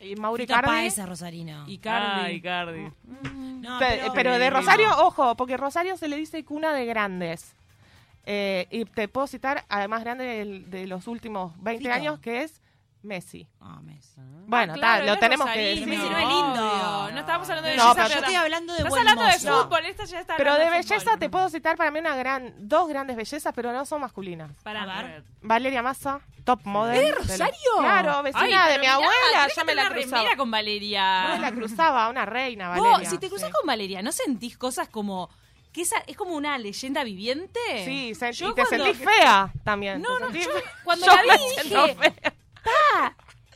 Y 0.00 0.16
Mauri 0.16 0.46
Cardi. 0.46 0.66
Páez 0.66 0.98
es 0.98 1.08
rosarino. 1.08 1.64
Icardi. 1.68 2.20
Ah, 2.26 2.30
Icardi. 2.30 2.88
No, 3.60 3.78
Pe- 3.78 4.00
pero- 4.00 4.12
pero, 4.12 4.38
de 4.38 4.50
Rosario, 4.50 4.90
ojo, 4.98 5.36
porque 5.36 5.56
Rosario 5.56 5.96
se 5.96 6.08
le 6.08 6.16
dice 6.16 6.44
cuna 6.44 6.72
de 6.74 6.84
grandes. 6.84 7.54
Eh, 8.26 8.66
y 8.70 8.84
te 8.84 9.08
puedo 9.08 9.26
citar, 9.26 9.64
además 9.68 10.02
grande 10.02 10.62
de, 10.68 10.86
los 10.86 11.06
últimos 11.06 11.52
20 11.62 11.84
Fito. 11.84 11.94
años, 11.94 12.18
que 12.20 12.42
es 12.42 12.60
Messi. 13.02 13.48
Ah, 13.60 13.80
Messi. 13.82 14.14
Bueno, 14.46 14.74
Ah, 14.74 14.76
ta, 14.76 14.80
claro, 14.80 15.04
lo 15.06 15.12
es 15.14 15.20
tenemos 15.20 15.50
que 15.50 15.58
decir. 15.58 15.86
Messi 15.88 16.08
no 16.08 16.18
es 16.18 16.28
lindo. 16.28 16.72
obvio. 16.72 17.12
No 17.12 17.20
estábamos 17.20 17.48
hablando 17.50 17.68
de 17.70 17.76
No, 17.76 17.82
belleza, 17.82 17.94
pero 18.02 18.08
yo 18.08 18.18
estoy 18.20 18.34
hablando 18.36 18.72
de 18.72 18.78
Estás 18.78 18.90
buen 18.90 19.00
hablando 19.08 19.22
de 19.24 19.32
mozo. 19.50 19.62
fútbol, 19.64 19.86
esta 19.86 20.04
ya 20.04 20.20
está 20.20 20.36
Pero 20.36 20.50
de 20.50 20.56
hablando 20.64 20.76
belleza 20.76 21.00
fútbol. 21.04 21.18
te 21.18 21.30
puedo 21.30 21.48
citar 21.48 21.76
para 21.76 21.90
mí 21.90 21.98
una 21.98 22.14
gran, 22.16 22.54
dos 22.58 22.88
grandes 22.88 23.16
bellezas, 23.16 23.52
pero 23.54 23.72
no 23.72 23.84
son 23.84 24.00
masculinas. 24.02 24.52
Para 24.62 24.86
ver. 24.86 25.24
Valeria 25.40 25.82
Massa, 25.82 26.20
top 26.44 26.60
model. 26.64 26.96
¿Es 26.96 27.02
de 27.08 27.12
Rosario? 27.12 27.56
Claro, 27.80 28.22
vecina 28.22 28.44
Ay, 28.44 28.50
de 28.52 28.58
pero 28.58 28.74
mi 28.76 28.80
mirá, 28.82 28.94
abuela, 28.94 29.12
tenés 29.32 29.56
ya 29.56 29.62
que 29.62 29.66
me 29.66 29.74
la 29.74 29.82
tener 29.82 29.98
cruzaba. 29.98 30.22
remera 30.22 30.36
con 30.36 30.50
Valeria. 30.52 31.28
No, 31.28 31.38
la 31.38 31.52
cruzaba, 31.52 32.08
una 32.08 32.24
reina, 32.26 32.74
Vos, 32.76 32.82
Valeria. 32.82 33.10
si 33.10 33.18
te 33.18 33.28
cruzas 33.28 33.48
Sí. 33.48 33.52
con 33.58 33.66
Valeria, 33.66 34.00
¿no 34.02 34.12
sentís 34.12 34.56
cosas 34.56 34.88
como 34.88 35.28
que 35.72 35.80
esa 35.82 35.96
es 36.06 36.16
como 36.18 36.34
una 36.34 36.58
leyenda 36.58 37.02
viviente? 37.02 37.58
Sí, 37.84 38.14
se- 38.14 38.32
Yo 38.34 38.50
y 38.50 38.54
te 38.54 38.62
cuando- 38.66 38.84
sentís 38.84 39.04
fea 39.04 39.50
también. 39.64 40.02
No, 40.02 40.18
te 40.18 40.24
no, 40.24 40.30
sentís- 40.30 40.44
yo 40.44 40.50
cuando 40.84 41.06
Yo 41.06 41.12
la 41.16 41.22
vi 41.22 41.28
me 41.28 41.38
dije, 41.38 41.62
siento 41.62 41.86
fea. 41.98 42.32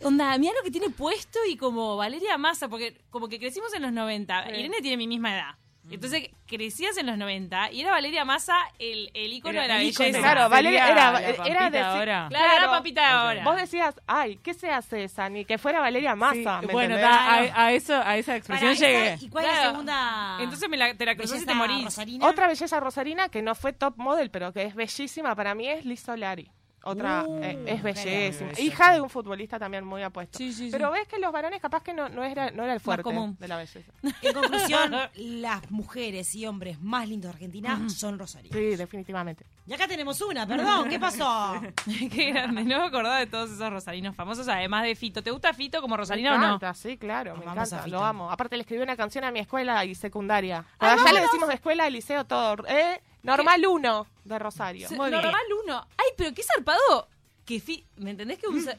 Onda, 0.02 0.36
mira 0.38 0.52
lo 0.56 0.62
que 0.62 0.70
tiene 0.70 0.90
puesto 0.90 1.38
y 1.48 1.56
como 1.56 1.96
Valeria 1.96 2.36
Massa, 2.38 2.68
porque 2.68 2.98
como 3.10 3.28
que 3.28 3.38
crecimos 3.38 3.72
en 3.74 3.82
los 3.82 3.92
90. 3.92 4.44
Sí. 4.44 4.50
Irene 4.50 4.80
tiene 4.80 4.96
mi 4.96 5.06
misma 5.06 5.34
edad. 5.34 5.54
Entonces 5.88 6.30
crecías 6.46 6.96
en 6.96 7.06
los 7.06 7.16
90 7.16 7.70
y 7.70 7.80
era 7.82 7.92
Valeria 7.92 8.24
Massa 8.24 8.56
el, 8.80 9.08
el 9.14 9.32
ícono 9.32 9.52
Era 9.52 9.62
de 9.62 9.68
la 9.68 9.82
ícono. 9.84 10.06
belleza. 10.08 10.18
Claro, 10.20 10.48
Valeria 10.50 10.88
era, 10.88 11.20
era 11.46 11.70
de 11.70 11.78
ahora. 11.78 12.26
Claro, 12.28 12.56
era 12.58 12.70
papita 12.72 13.00
de 13.02 13.06
ahora. 13.06 13.44
Vos 13.44 13.54
decías, 13.54 13.94
ay, 14.08 14.36
¿qué 14.42 14.52
se 14.52 14.68
hace 14.68 15.04
esa? 15.04 15.28
Ni 15.28 15.44
que 15.44 15.58
fuera 15.58 15.78
Valeria 15.78 16.16
Massa. 16.16 16.58
Sí, 16.60 16.66
¿me 16.66 16.72
bueno, 16.72 16.96
a, 16.96 17.38
a 17.66 17.72
eso, 17.72 17.94
a 18.04 18.16
esa 18.16 18.34
expresión 18.34 18.72
esa- 18.72 18.84
llegué. 18.84 19.16
¿Y 19.20 19.28
cuál 19.28 19.44
es 19.44 19.52
la 19.52 19.62
segunda? 19.70 20.38
Entonces 20.40 20.68
me 20.68 20.76
la, 20.76 20.92
te 20.92 21.06
la 21.06 21.14
cruzás 21.16 21.42
y 21.42 21.46
te 21.46 21.54
morís. 21.54 21.84
rosarina? 21.84 22.26
Otra 22.26 22.48
belleza 22.48 22.80
rosarina 22.80 23.28
que 23.28 23.42
no 23.42 23.54
fue 23.54 23.72
top 23.72 23.94
model, 23.96 24.28
pero 24.32 24.52
que 24.52 24.64
es 24.64 24.74
bellísima 24.74 25.36
para 25.36 25.54
mí 25.54 25.68
es 25.68 25.84
Liz 25.84 26.00
Solari. 26.00 26.50
Otra 26.86 27.24
Uh, 27.26 27.42
eh, 27.42 27.64
es 27.66 27.82
bellísima. 27.82 28.50
Hija 28.58 28.92
de 28.94 29.00
un 29.00 29.10
futbolista 29.10 29.58
también 29.58 29.84
muy 29.84 30.02
apuesto. 30.02 30.38
Sí, 30.38 30.52
sí, 30.52 30.66
sí. 30.66 30.68
Pero 30.70 30.90
ves 30.90 31.08
que 31.08 31.18
los 31.18 31.32
varones 31.32 31.60
capaz 31.60 31.82
que 31.82 31.92
no, 31.92 32.08
no 32.08 32.22
era, 32.22 32.50
no 32.50 32.62
era 32.62 32.74
el 32.74 32.80
fuerte 32.80 33.02
común. 33.02 33.36
de 33.40 33.48
la 33.48 33.56
belleza. 33.56 33.80
En 34.22 34.32
conclusión, 34.32 34.94
las 35.14 35.70
mujeres 35.70 36.34
y 36.34 36.46
hombres 36.46 36.80
más 36.80 37.08
lindos 37.08 37.30
de 37.32 37.34
Argentina 37.36 37.88
son 37.88 38.18
rosarinos. 38.18 38.56
Sí, 38.56 38.76
definitivamente. 38.76 39.44
Y 39.66 39.72
acá 39.72 39.88
tenemos 39.88 40.20
una, 40.20 40.46
perdón, 40.46 40.88
¿qué 40.88 40.98
pasó? 41.00 41.60
Qué 42.12 42.30
grande, 42.30 42.62
no 42.62 42.78
me 42.78 42.86
acordaba 42.86 43.18
de 43.18 43.26
todos 43.26 43.50
esos 43.50 43.70
rosarinos 43.70 44.14
famosos, 44.14 44.46
además 44.48 44.84
de 44.84 44.94
Fito. 44.94 45.22
¿Te 45.22 45.30
gusta 45.32 45.52
Fito 45.52 45.80
como 45.80 45.96
rosarino 45.96 46.30
me 46.30 46.36
o 46.36 46.38
no? 46.38 46.46
encanta, 46.46 46.74
sí, 46.74 46.96
claro, 46.96 47.36
me 47.36 47.44
encanta, 47.44 47.86
lo 47.88 48.04
amo. 48.04 48.30
Aparte 48.30 48.56
le 48.56 48.62
escribí 48.62 48.82
una 48.82 48.96
canción 48.96 49.24
a 49.24 49.32
mi 49.32 49.40
escuela 49.40 49.84
y 49.84 49.94
secundaria. 49.96 50.64
Cuando 50.78 51.02
allá 51.02 51.12
le 51.12 51.20
decimos 51.22 51.50
escuela, 51.50 51.90
liceo, 51.90 52.24
todo. 52.24 52.64
¿eh? 52.68 53.00
Normal 53.22 53.66
1 53.66 54.06
de 54.24 54.38
Rosario. 54.38 54.88
Se- 54.88 54.96
Muy 54.96 55.10
bien. 55.10 55.22
normal 55.22 55.42
uno. 55.64 55.86
Ay, 55.96 56.06
pero 56.16 56.32
qué 56.34 56.42
zarpado 56.42 57.08
que 57.44 57.60
Fi- 57.60 57.84
¿Me 57.96 58.10
entendés 58.10 58.38
que 58.38 58.46
un 58.48 58.62
za- 58.62 58.78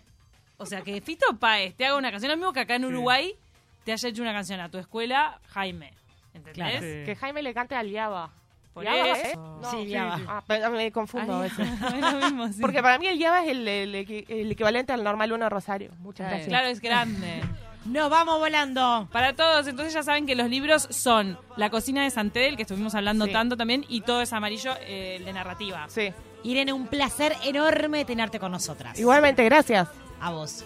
O 0.58 0.66
sea, 0.66 0.82
que 0.82 1.00
Fito 1.02 1.26
Páez 1.38 1.76
te 1.76 1.86
haga 1.86 1.98
una 1.98 2.12
canción, 2.12 2.32
lo 2.32 2.38
mismo 2.38 2.54
que 2.54 2.62
acá 2.62 2.76
en 2.76 2.86
Uruguay 2.86 3.36
te 3.84 3.92
haya 3.94 4.10
hecho 4.10 4.22
una 4.22 4.34
canción 4.34 4.60
a 4.60 4.70
tu 4.70 4.78
escuela, 4.78 5.40
Jaime. 5.50 5.94
¿Entendés? 6.34 6.54
Claro. 6.54 6.80
Sí. 6.80 7.04
Que 7.06 7.16
Jaime 7.20 7.42
le 7.44 7.54
cante 7.54 7.76
al 7.76 7.90
Yaba. 7.90 8.32
Por 8.74 8.84
¿Yaba, 8.84 9.10
eso. 9.12 9.28
eh? 9.28 9.36
No, 9.36 9.72
Sí, 9.72 9.88
Yaba. 9.88 10.20
Ah, 10.28 10.44
pero 10.46 10.70
me 10.72 10.92
confundo 10.92 11.34
a 11.36 11.42
veces. 11.42 11.68
es 11.96 12.02
lo 12.14 12.20
mismo, 12.22 12.48
sí. 12.50 12.62
Porque 12.62 12.82
para 12.82 13.00
mí 13.00 13.08
el 13.08 13.18
Yaba 13.18 13.44
es 13.44 13.50
el, 13.50 13.68
el 13.68 13.96
equi- 13.96 14.26
el 14.30 14.52
equivalente 14.52 14.94
al 14.94 15.04
normal 15.04 15.32
1 15.32 15.46
de 15.46 15.50
Rosario. 15.50 15.92
Muchas 16.00 16.28
gracias. 16.28 16.48
Claro, 16.48 16.68
es 16.68 16.80
grande. 16.82 17.42
Nos 17.88 18.10
vamos 18.10 18.40
volando. 18.40 19.08
Para 19.12 19.34
todos, 19.36 19.68
entonces 19.68 19.94
ya 19.94 20.04
saben 20.04 20.26
que 20.26 20.36
los 20.36 20.50
libros 20.50 20.88
son 20.92 21.38
La 21.56 21.70
cocina 21.70 22.04
de 22.04 22.10
Santé, 22.12 22.40
del 22.42 22.56
que 22.58 22.64
estuvimos 22.64 22.94
hablando 22.96 23.26
Sí. 23.26 23.32
tanto 23.32 23.56
también, 23.58 23.86
y 23.88 24.02
Todo 24.02 24.22
es 24.22 24.34
amarillo, 24.34 24.72
eh, 24.82 25.22
de 25.24 25.34
narrativa. 25.34 25.86
Sí. 25.88 26.12
Irene, 26.44 26.74
un 26.74 26.88
placer 26.88 27.36
enorme 27.44 28.06
tenerte 28.06 28.40
con 28.40 28.52
nosotras. 28.52 29.00
Igualmente, 29.00 29.44
gracias. 29.46 29.88
A 30.22 30.32
vos. 30.32 30.66